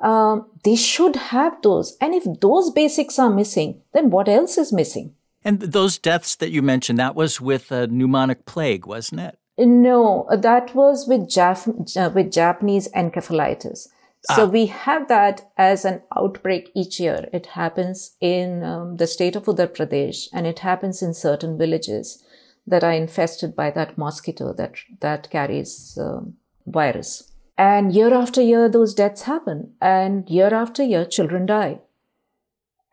um, 0.00 0.46
they 0.64 0.76
should 0.76 1.16
have 1.16 1.60
those. 1.62 1.96
And 2.00 2.14
if 2.14 2.24
those 2.40 2.70
basics 2.70 3.18
are 3.18 3.30
missing, 3.30 3.82
then 3.92 4.10
what 4.10 4.28
else 4.28 4.58
is 4.58 4.72
missing? 4.72 5.14
And 5.44 5.60
those 5.60 5.98
deaths 5.98 6.36
that 6.36 6.50
you 6.50 6.62
mentioned, 6.62 6.98
that 6.98 7.14
was 7.14 7.40
with 7.40 7.70
a 7.72 7.88
pneumonic 7.88 8.44
plague, 8.44 8.86
wasn't 8.86 9.20
it? 9.20 9.38
No, 9.58 10.28
that 10.30 10.74
was 10.74 11.08
with, 11.08 11.22
Jap- 11.22 11.96
uh, 11.96 12.10
with 12.10 12.32
Japanese 12.32 12.88
encephalitis. 12.92 13.88
So 14.22 14.44
ah. 14.44 14.46
we 14.46 14.66
have 14.66 15.08
that 15.08 15.50
as 15.56 15.84
an 15.84 16.02
outbreak 16.16 16.70
each 16.74 16.98
year. 16.98 17.28
It 17.32 17.46
happens 17.46 18.16
in 18.20 18.64
um, 18.64 18.96
the 18.96 19.06
state 19.06 19.36
of 19.36 19.44
Uttar 19.44 19.68
Pradesh 19.68 20.28
and 20.32 20.46
it 20.46 20.58
happens 20.58 21.02
in 21.02 21.14
certain 21.14 21.56
villages 21.56 22.24
that 22.66 22.84
are 22.84 22.92
infested 22.92 23.54
by 23.54 23.70
that 23.70 23.96
mosquito 23.96 24.52
that, 24.54 24.74
that 25.00 25.30
carries 25.30 25.96
um, 26.00 26.34
virus. 26.66 27.32
And 27.56 27.92
year 27.92 28.12
after 28.14 28.42
year, 28.42 28.68
those 28.68 28.94
deaths 28.94 29.22
happen. 29.22 29.72
And 29.80 30.28
year 30.28 30.52
after 30.52 30.82
year, 30.82 31.04
children 31.04 31.46
die. 31.46 31.80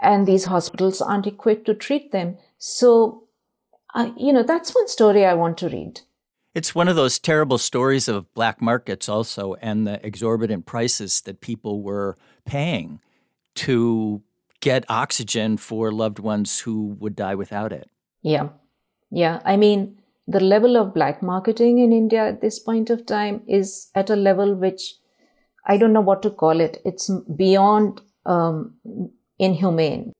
And 0.02 0.28
these 0.28 0.46
hospitals 0.46 1.02
aren't 1.02 1.28
equipped 1.28 1.66
to 1.66 1.74
treat 1.74 2.12
them. 2.12 2.38
So, 2.58 3.28
uh, 3.94 4.12
you 4.18 4.34
know, 4.34 4.44
that's 4.44 4.74
one 4.74 4.88
story 4.88 5.26
I 5.26 5.34
want 5.34 5.58
to 5.60 5.70
read. 5.70 6.02
It's 6.56 6.74
one 6.74 6.88
of 6.88 6.96
those 6.96 7.20
terrible 7.20 7.58
stories 7.58 8.08
of 8.08 8.34
black 8.34 8.62
markets, 8.62 9.10
also, 9.10 9.56
and 9.62 9.86
the 9.86 10.04
exorbitant 10.06 10.66
prices 10.66 11.22
that 11.22 11.42
people 11.42 11.84
were 11.84 12.18
paying 12.46 13.02
to 13.56 14.24
get 14.62 14.86
oxygen 14.90 15.58
for 15.58 15.92
loved 15.92 16.18
ones 16.18 16.62
who 16.62 16.96
would 17.00 17.16
die 17.16 17.36
without 17.36 17.74
it. 17.74 17.90
Yeah. 18.22 18.50
Yeah. 19.12 19.42
I 19.44 19.58
mean, 19.58 20.00
the 20.28 20.40
level 20.40 20.78
of 20.78 20.94
black 20.94 21.22
marketing 21.22 21.80
in 21.80 21.92
India 21.92 22.26
at 22.26 22.42
this 22.42 22.58
point 22.58 22.90
of 22.90 23.06
time 23.06 23.42
is 23.48 23.92
at 23.94 24.10
a 24.10 24.16
level 24.16 24.56
which 24.56 24.96
I 25.66 25.78
don't 25.78 25.94
know 25.94 26.02
what 26.02 26.22
to 26.22 26.30
call 26.30 26.62
it. 26.62 26.82
It's 26.86 27.12
beyond 27.36 28.02
um, 28.26 28.76
inhumane. 29.38 30.14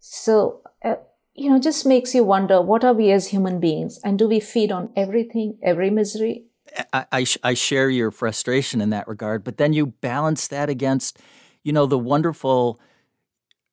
So, 0.00 0.60
uh, 0.84 0.96
you 1.34 1.50
know, 1.50 1.58
just 1.58 1.86
makes 1.86 2.14
you 2.14 2.24
wonder 2.24 2.60
what 2.60 2.84
are 2.84 2.92
we 2.92 3.10
as 3.10 3.28
human 3.28 3.60
beings 3.60 3.98
and 4.04 4.18
do 4.18 4.28
we 4.28 4.40
feed 4.40 4.70
on 4.70 4.90
everything, 4.96 5.58
every 5.62 5.90
misery? 5.90 6.44
I, 6.92 7.06
I, 7.12 7.26
I 7.42 7.54
share 7.54 7.90
your 7.90 8.10
frustration 8.10 8.80
in 8.80 8.90
that 8.90 9.08
regard, 9.08 9.44
but 9.44 9.56
then 9.56 9.72
you 9.72 9.86
balance 9.86 10.48
that 10.48 10.68
against, 10.68 11.18
you 11.62 11.72
know, 11.72 11.86
the 11.86 11.98
wonderful 11.98 12.80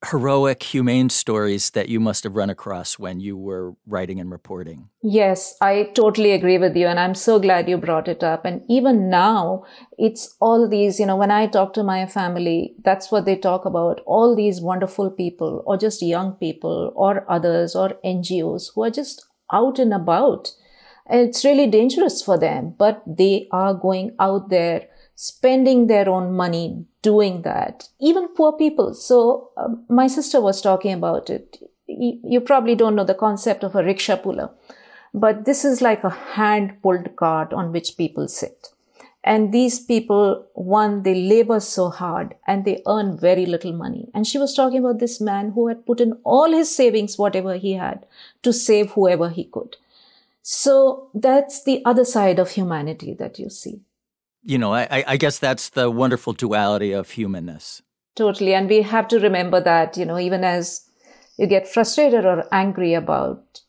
heroic, 0.08 0.62
humane 0.62 1.10
stories 1.10 1.70
that 1.70 1.88
you 1.88 2.00
must 2.00 2.24
have 2.24 2.34
run 2.34 2.48
across 2.48 2.98
when 2.98 3.20
you 3.20 3.36
were 3.36 3.74
writing 3.86 4.18
and 4.18 4.30
reporting. 4.30 4.88
Yes, 5.02 5.56
I 5.60 5.90
totally 5.94 6.32
agree 6.32 6.56
with 6.56 6.74
you. 6.74 6.86
And 6.86 6.98
I'm 6.98 7.14
so 7.14 7.38
glad 7.38 7.68
you 7.68 7.76
brought 7.76 8.08
it 8.08 8.24
up. 8.24 8.44
And 8.46 8.62
even 8.68 9.10
now, 9.10 9.64
it's 9.98 10.36
all 10.40 10.68
these, 10.68 10.98
you 10.98 11.06
know, 11.06 11.16
when 11.16 11.30
I 11.30 11.46
talk 11.46 11.74
to 11.74 11.82
my 11.82 12.06
family, 12.06 12.74
that's 12.82 13.12
what 13.12 13.26
they 13.26 13.36
talk 13.36 13.66
about. 13.66 14.00
All 14.06 14.34
these 14.34 14.60
wonderful 14.60 15.10
people, 15.10 15.62
or 15.66 15.76
just 15.76 16.00
young 16.00 16.32
people, 16.32 16.92
or 16.96 17.30
others, 17.30 17.76
or 17.76 17.90
NGOs 18.02 18.70
who 18.74 18.84
are 18.84 18.90
just 18.90 19.26
out 19.52 19.78
and 19.78 19.92
about. 19.92 20.52
it's 21.10 21.44
really 21.44 21.66
dangerous 21.66 22.22
for 22.22 22.38
them, 22.38 22.74
but 22.78 23.02
they 23.04 23.48
are 23.50 23.74
going 23.74 24.14
out 24.20 24.48
there 24.48 24.86
spending 25.22 25.86
their 25.86 26.08
own 26.08 26.32
money 26.32 26.82
doing 27.02 27.42
that, 27.42 27.86
even 28.00 28.26
poor 28.28 28.54
people. 28.54 28.94
So 28.94 29.50
uh, 29.54 29.68
my 29.86 30.06
sister 30.06 30.40
was 30.40 30.62
talking 30.62 30.94
about 30.94 31.28
it. 31.28 31.58
You, 31.86 32.18
you 32.24 32.40
probably 32.40 32.74
don't 32.74 32.94
know 32.94 33.04
the 33.04 33.12
concept 33.12 33.62
of 33.62 33.74
a 33.74 33.84
rickshaw 33.84 34.16
puller, 34.16 34.48
but 35.12 35.44
this 35.44 35.62
is 35.62 35.82
like 35.82 36.04
a 36.04 36.08
hand 36.08 36.80
pulled 36.82 37.16
cart 37.16 37.52
on 37.52 37.70
which 37.70 37.98
people 37.98 38.28
sit. 38.28 38.68
And 39.22 39.52
these 39.52 39.78
people, 39.78 40.46
one, 40.54 41.02
they 41.02 41.14
labor 41.14 41.60
so 41.60 41.90
hard 41.90 42.34
and 42.46 42.64
they 42.64 42.82
earn 42.86 43.18
very 43.18 43.44
little 43.44 43.74
money. 43.74 44.08
And 44.14 44.26
she 44.26 44.38
was 44.38 44.54
talking 44.54 44.78
about 44.78 45.00
this 45.00 45.20
man 45.20 45.50
who 45.50 45.68
had 45.68 45.84
put 45.84 46.00
in 46.00 46.14
all 46.24 46.50
his 46.50 46.74
savings, 46.74 47.18
whatever 47.18 47.58
he 47.58 47.74
had, 47.74 48.06
to 48.42 48.54
save 48.54 48.92
whoever 48.92 49.28
he 49.28 49.44
could. 49.44 49.76
So 50.40 51.10
that's 51.12 51.62
the 51.62 51.82
other 51.84 52.06
side 52.06 52.38
of 52.38 52.52
humanity 52.52 53.12
that 53.18 53.38
you 53.38 53.50
see 53.50 53.82
you 54.42 54.58
know, 54.58 54.72
I, 54.74 55.04
I 55.06 55.16
guess 55.16 55.38
that's 55.38 55.70
the 55.70 55.90
wonderful 55.90 56.32
duality 56.32 56.92
of 56.92 57.10
humanness. 57.10 57.82
Totally. 58.16 58.54
And 58.54 58.68
we 58.68 58.82
have 58.82 59.08
to 59.08 59.18
remember 59.18 59.60
that, 59.60 59.96
you 59.96 60.04
know, 60.04 60.18
even 60.18 60.44
as 60.44 60.86
you 61.38 61.46
get 61.46 61.68
frustrated 61.68 62.24
or 62.24 62.46
angry 62.52 62.94
about 62.94 63.60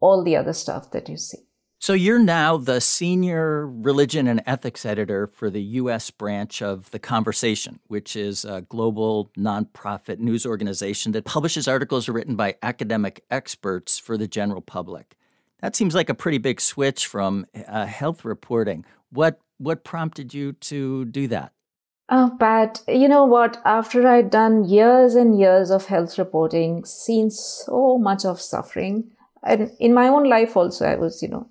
all 0.00 0.22
the 0.22 0.36
other 0.36 0.52
stuff 0.52 0.90
that 0.92 1.08
you 1.08 1.16
see. 1.16 1.38
So 1.80 1.92
you're 1.92 2.18
now 2.18 2.56
the 2.56 2.80
senior 2.80 3.68
religion 3.68 4.26
and 4.26 4.42
ethics 4.46 4.84
editor 4.84 5.28
for 5.28 5.48
the 5.48 5.62
U.S. 5.62 6.10
branch 6.10 6.60
of 6.60 6.90
The 6.90 6.98
Conversation, 6.98 7.78
which 7.86 8.16
is 8.16 8.44
a 8.44 8.62
global 8.62 9.30
nonprofit 9.38 10.18
news 10.18 10.44
organization 10.44 11.12
that 11.12 11.24
publishes 11.24 11.68
articles 11.68 12.08
written 12.08 12.34
by 12.34 12.56
academic 12.64 13.24
experts 13.30 13.96
for 13.96 14.16
the 14.18 14.26
general 14.26 14.60
public. 14.60 15.16
That 15.60 15.76
seems 15.76 15.94
like 15.94 16.08
a 16.08 16.14
pretty 16.14 16.38
big 16.38 16.60
switch 16.60 17.06
from 17.06 17.46
uh, 17.68 17.86
health 17.86 18.24
reporting. 18.24 18.84
What 19.10 19.40
what 19.58 19.84
prompted 19.84 20.32
you 20.32 20.52
to 20.52 21.04
do 21.04 21.28
that? 21.28 21.52
Oh, 22.08 22.34
Pat, 22.40 22.82
you 22.88 23.06
know 23.06 23.26
what? 23.26 23.60
After 23.66 24.08
I'd 24.08 24.30
done 24.30 24.64
years 24.64 25.14
and 25.14 25.38
years 25.38 25.70
of 25.70 25.86
health 25.86 26.18
reporting, 26.18 26.84
seen 26.86 27.30
so 27.30 27.98
much 27.98 28.24
of 28.24 28.40
suffering, 28.40 29.10
and 29.42 29.70
in 29.78 29.92
my 29.92 30.08
own 30.08 30.24
life 30.24 30.56
also, 30.56 30.86
I 30.86 30.94
was, 30.94 31.22
you 31.22 31.28
know, 31.28 31.48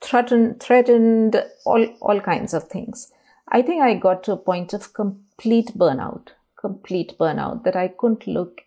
threatened, 0.00 0.60
threatened, 0.60 1.44
all, 1.66 1.84
all 2.00 2.20
kinds 2.20 2.54
of 2.54 2.64
things. 2.68 3.12
I 3.48 3.62
think 3.62 3.82
I 3.82 3.94
got 3.94 4.24
to 4.24 4.32
a 4.32 4.36
point 4.36 4.72
of 4.72 4.94
complete 4.94 5.72
burnout, 5.76 6.28
complete 6.58 7.18
burnout 7.18 7.64
that 7.64 7.76
I 7.76 7.88
couldn't 7.88 8.26
look 8.26 8.62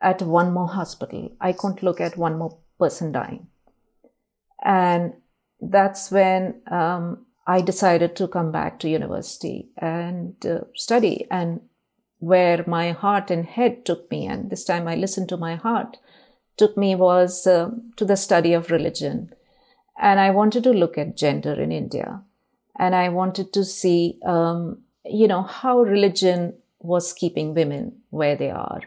at 0.00 0.22
one 0.22 0.52
more 0.52 0.68
hospital. 0.68 1.30
I 1.40 1.52
couldn't 1.52 1.82
look 1.82 2.00
at 2.00 2.16
one 2.16 2.38
more 2.38 2.58
person 2.78 3.12
dying. 3.12 3.48
And 4.62 5.14
that's 5.60 6.10
when 6.10 6.62
um, 6.70 7.26
I 7.50 7.62
decided 7.62 8.14
to 8.16 8.28
come 8.28 8.52
back 8.52 8.78
to 8.78 8.88
university 8.88 9.70
and 9.76 10.34
uh, 10.46 10.60
study 10.76 11.26
and 11.32 11.60
where 12.20 12.62
my 12.68 12.92
heart 12.92 13.28
and 13.28 13.44
head 13.44 13.84
took 13.84 14.08
me. 14.08 14.26
And 14.26 14.50
this 14.50 14.64
time 14.64 14.86
I 14.86 14.94
listened 14.94 15.28
to 15.30 15.36
my 15.36 15.56
heart. 15.56 15.96
Took 16.58 16.76
me 16.76 16.94
was 16.94 17.48
uh, 17.48 17.70
to 17.96 18.04
the 18.04 18.16
study 18.16 18.52
of 18.52 18.70
religion. 18.70 19.34
And 20.00 20.20
I 20.20 20.30
wanted 20.30 20.62
to 20.62 20.70
look 20.70 20.96
at 20.96 21.16
gender 21.16 21.54
in 21.54 21.72
India. 21.72 22.20
And 22.78 22.94
I 22.94 23.08
wanted 23.08 23.52
to 23.54 23.64
see 23.64 24.20
um, 24.24 24.78
you 25.04 25.26
know 25.26 25.42
how 25.42 25.80
religion 25.80 26.54
was 26.78 27.12
keeping 27.12 27.54
women 27.54 28.00
where 28.10 28.36
they 28.36 28.50
are 28.50 28.82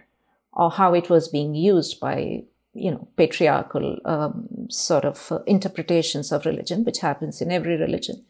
or 0.54 0.72
how 0.72 0.94
it 0.94 1.10
was 1.10 1.28
being 1.28 1.54
used 1.54 2.00
by 2.00 2.44
you 2.74 2.92
know 2.92 3.08
patriarchal 3.18 4.00
um, 4.06 4.48
sort 4.70 5.04
of 5.06 5.32
uh, 5.32 5.40
interpretations 5.46 6.32
of 6.32 6.46
religion 6.46 6.86
which 6.86 7.00
happens 7.00 7.42
in 7.42 7.52
every 7.52 7.78
religion 7.78 8.24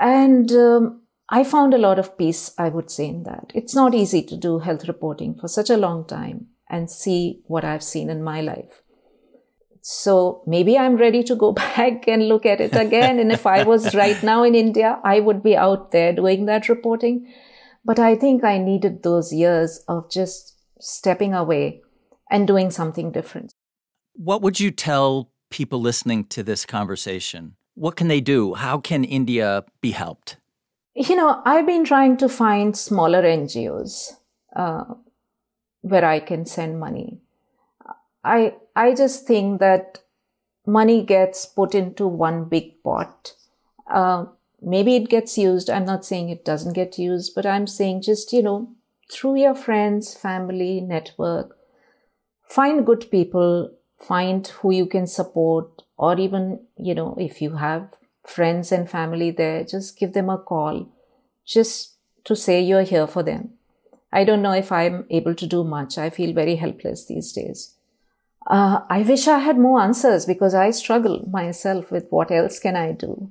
and 0.00 0.50
um, 0.50 1.02
I 1.28 1.44
found 1.44 1.74
a 1.74 1.78
lot 1.78 1.98
of 1.98 2.16
peace, 2.16 2.52
I 2.58 2.70
would 2.70 2.90
say, 2.90 3.06
in 3.06 3.22
that. 3.24 3.52
It's 3.54 3.74
not 3.74 3.94
easy 3.94 4.22
to 4.24 4.36
do 4.36 4.58
health 4.58 4.88
reporting 4.88 5.36
for 5.38 5.46
such 5.46 5.70
a 5.70 5.76
long 5.76 6.06
time 6.06 6.46
and 6.68 6.90
see 6.90 7.42
what 7.46 7.64
I've 7.64 7.82
seen 7.82 8.08
in 8.08 8.22
my 8.22 8.40
life. 8.40 8.82
So 9.82 10.42
maybe 10.46 10.78
I'm 10.78 10.96
ready 10.96 11.22
to 11.24 11.36
go 11.36 11.52
back 11.76 12.08
and 12.08 12.28
look 12.28 12.46
at 12.46 12.60
it 12.60 12.74
again. 12.74 13.18
and 13.18 13.30
if 13.30 13.46
I 13.46 13.62
was 13.62 13.94
right 14.04 14.20
now 14.22 14.42
in 14.42 14.54
India, 14.54 14.98
I 15.04 15.20
would 15.20 15.42
be 15.42 15.56
out 15.56 15.92
there 15.92 16.12
doing 16.14 16.46
that 16.46 16.68
reporting. 16.68 17.32
But 17.84 17.98
I 17.98 18.16
think 18.16 18.42
I 18.42 18.58
needed 18.58 19.02
those 19.02 19.32
years 19.32 19.84
of 19.86 20.10
just 20.10 20.56
stepping 20.80 21.34
away 21.34 21.82
and 22.30 22.46
doing 22.46 22.70
something 22.70 23.12
different. 23.12 23.52
What 24.14 24.42
would 24.42 24.60
you 24.60 24.70
tell 24.70 25.30
people 25.50 25.80
listening 25.80 26.24
to 26.26 26.42
this 26.42 26.64
conversation? 26.64 27.56
What 27.80 27.96
can 27.96 28.08
they 28.08 28.20
do? 28.20 28.52
How 28.52 28.76
can 28.76 29.04
India 29.04 29.64
be 29.80 29.92
helped? 29.92 30.36
You 30.94 31.16
know, 31.16 31.40
I've 31.46 31.64
been 31.64 31.86
trying 31.86 32.18
to 32.18 32.28
find 32.28 32.76
smaller 32.76 33.22
NGOs 33.22 34.16
uh, 34.54 34.84
where 35.80 36.04
I 36.04 36.20
can 36.20 36.44
send 36.44 36.78
money. 36.78 37.22
I 38.22 38.56
I 38.76 38.92
just 38.94 39.26
think 39.26 39.60
that 39.60 40.00
money 40.66 41.02
gets 41.02 41.46
put 41.46 41.74
into 41.74 42.06
one 42.06 42.44
big 42.44 42.82
pot. 42.82 43.34
Uh, 43.90 44.26
maybe 44.60 44.96
it 44.96 45.08
gets 45.08 45.38
used. 45.38 45.70
I'm 45.70 45.86
not 45.86 46.04
saying 46.04 46.28
it 46.28 46.44
doesn't 46.44 46.74
get 46.74 46.98
used, 46.98 47.34
but 47.34 47.46
I'm 47.46 47.66
saying 47.66 48.02
just 48.02 48.30
you 48.34 48.42
know 48.42 48.68
through 49.10 49.36
your 49.36 49.54
friends, 49.54 50.14
family, 50.14 50.82
network, 50.82 51.56
find 52.46 52.84
good 52.84 53.10
people, 53.10 53.70
find 53.98 54.46
who 54.46 54.70
you 54.70 54.84
can 54.84 55.06
support, 55.06 55.82
or 56.00 56.18
even 56.18 56.60
you 56.78 56.94
know 56.94 57.14
if 57.18 57.42
you 57.42 57.56
have 57.56 57.94
friends 58.26 58.72
and 58.72 58.90
family 58.90 59.30
there, 59.30 59.64
just 59.64 59.98
give 59.98 60.14
them 60.14 60.30
a 60.30 60.38
call, 60.38 60.88
just 61.44 61.96
to 62.24 62.34
say 62.34 62.60
you're 62.60 62.88
here 62.94 63.06
for 63.06 63.22
them. 63.22 63.50
I 64.12 64.24
don't 64.24 64.42
know 64.42 64.52
if 64.52 64.72
I'm 64.72 65.04
able 65.10 65.34
to 65.34 65.46
do 65.46 65.62
much. 65.62 65.98
I 65.98 66.08
feel 66.10 66.32
very 66.34 66.56
helpless 66.56 67.06
these 67.06 67.32
days. 67.32 67.74
Uh, 68.46 68.80
I 68.88 69.02
wish 69.02 69.28
I 69.28 69.38
had 69.38 69.58
more 69.58 69.80
answers 69.80 70.24
because 70.26 70.54
I 70.54 70.70
struggle 70.70 71.28
myself 71.30 71.90
with 71.90 72.06
what 72.08 72.30
else 72.30 72.58
can 72.58 72.76
I 72.76 72.92
do. 72.92 73.30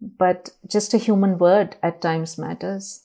But 0.00 0.50
just 0.66 0.94
a 0.94 0.98
human 0.98 1.36
word 1.36 1.76
at 1.82 2.00
times 2.00 2.38
matters. 2.38 3.02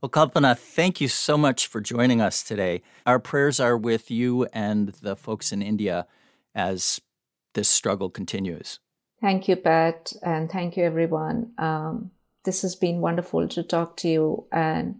Well, 0.00 0.10
Kalpana, 0.10 0.56
thank 0.56 1.00
you 1.00 1.08
so 1.08 1.36
much 1.36 1.66
for 1.66 1.80
joining 1.80 2.20
us 2.20 2.42
today. 2.42 2.82
Our 3.06 3.18
prayers 3.18 3.58
are 3.58 3.76
with 3.76 4.10
you 4.10 4.46
and 4.52 4.90
the 5.02 5.16
folks 5.16 5.50
in 5.52 5.62
India 5.62 6.06
as 6.54 7.00
this 7.54 7.68
struggle 7.68 8.10
continues. 8.10 8.80
Thank 9.20 9.48
you, 9.48 9.56
Pat, 9.56 10.12
and 10.22 10.50
thank 10.50 10.76
you, 10.76 10.84
everyone. 10.84 11.52
Um, 11.56 12.10
this 12.44 12.62
has 12.62 12.76
been 12.76 13.00
wonderful 13.00 13.48
to 13.48 13.62
talk 13.62 13.96
to 13.98 14.08
you 14.08 14.46
and 14.52 14.96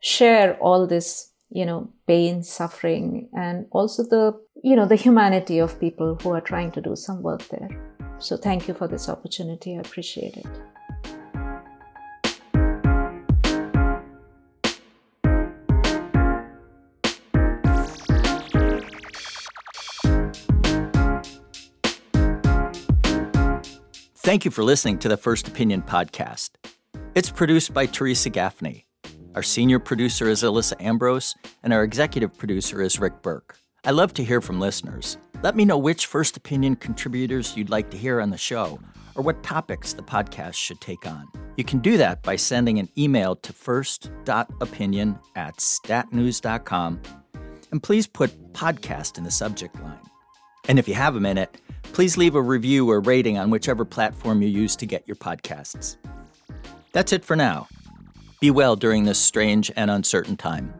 share 0.00 0.56
all 0.58 0.86
this, 0.86 1.30
you 1.50 1.66
know, 1.66 1.92
pain, 2.06 2.42
suffering, 2.42 3.28
and 3.36 3.66
also 3.70 4.02
the, 4.02 4.40
you 4.62 4.74
know, 4.74 4.86
the 4.86 4.96
humanity 4.96 5.58
of 5.58 5.78
people 5.78 6.18
who 6.22 6.30
are 6.30 6.40
trying 6.40 6.72
to 6.72 6.80
do 6.80 6.96
some 6.96 7.22
work 7.22 7.46
there. 7.48 7.68
So 8.18 8.36
thank 8.36 8.66
you 8.66 8.74
for 8.74 8.88
this 8.88 9.08
opportunity. 9.08 9.76
I 9.76 9.80
appreciate 9.80 10.36
it. 10.36 10.46
Thank 24.22 24.44
you 24.44 24.50
for 24.50 24.62
listening 24.62 24.98
to 24.98 25.08
the 25.08 25.16
First 25.16 25.48
Opinion 25.48 25.80
podcast. 25.80 26.50
It's 27.14 27.30
produced 27.30 27.72
by 27.72 27.86
Theresa 27.86 28.28
Gaffney. 28.28 28.86
Our 29.34 29.42
senior 29.42 29.78
producer 29.78 30.28
is 30.28 30.42
Alissa 30.42 30.74
Ambrose, 30.78 31.34
and 31.62 31.72
our 31.72 31.82
executive 31.82 32.36
producer 32.36 32.82
is 32.82 33.00
Rick 33.00 33.22
Berke. 33.22 33.56
I 33.82 33.92
love 33.92 34.12
to 34.14 34.22
hear 34.22 34.42
from 34.42 34.60
listeners. 34.60 35.16
Let 35.42 35.56
me 35.56 35.64
know 35.64 35.78
which 35.78 36.04
First 36.04 36.36
Opinion 36.36 36.76
contributors 36.76 37.56
you'd 37.56 37.70
like 37.70 37.90
to 37.92 37.96
hear 37.96 38.20
on 38.20 38.28
the 38.28 38.36
show, 38.36 38.78
or 39.14 39.22
what 39.22 39.42
topics 39.42 39.94
the 39.94 40.02
podcast 40.02 40.52
should 40.52 40.82
take 40.82 41.06
on. 41.06 41.26
You 41.56 41.64
can 41.64 41.78
do 41.78 41.96
that 41.96 42.22
by 42.22 42.36
sending 42.36 42.78
an 42.78 42.90
email 42.98 43.36
to 43.36 43.54
first.opinion 43.54 45.18
at 45.34 45.56
statnews.com, 45.56 47.00
and 47.72 47.82
please 47.82 48.06
put 48.06 48.52
podcast 48.52 49.16
in 49.16 49.24
the 49.24 49.30
subject 49.30 49.80
line. 49.80 50.09
And 50.68 50.78
if 50.78 50.86
you 50.88 50.94
have 50.94 51.16
a 51.16 51.20
minute, 51.20 51.60
please 51.82 52.16
leave 52.16 52.34
a 52.34 52.42
review 52.42 52.90
or 52.90 53.00
rating 53.00 53.38
on 53.38 53.50
whichever 53.50 53.84
platform 53.84 54.42
you 54.42 54.48
use 54.48 54.76
to 54.76 54.86
get 54.86 55.06
your 55.06 55.16
podcasts. 55.16 55.96
That's 56.92 57.12
it 57.12 57.24
for 57.24 57.36
now. 57.36 57.68
Be 58.40 58.50
well 58.50 58.76
during 58.76 59.04
this 59.04 59.18
strange 59.18 59.70
and 59.76 59.90
uncertain 59.90 60.36
time. 60.36 60.72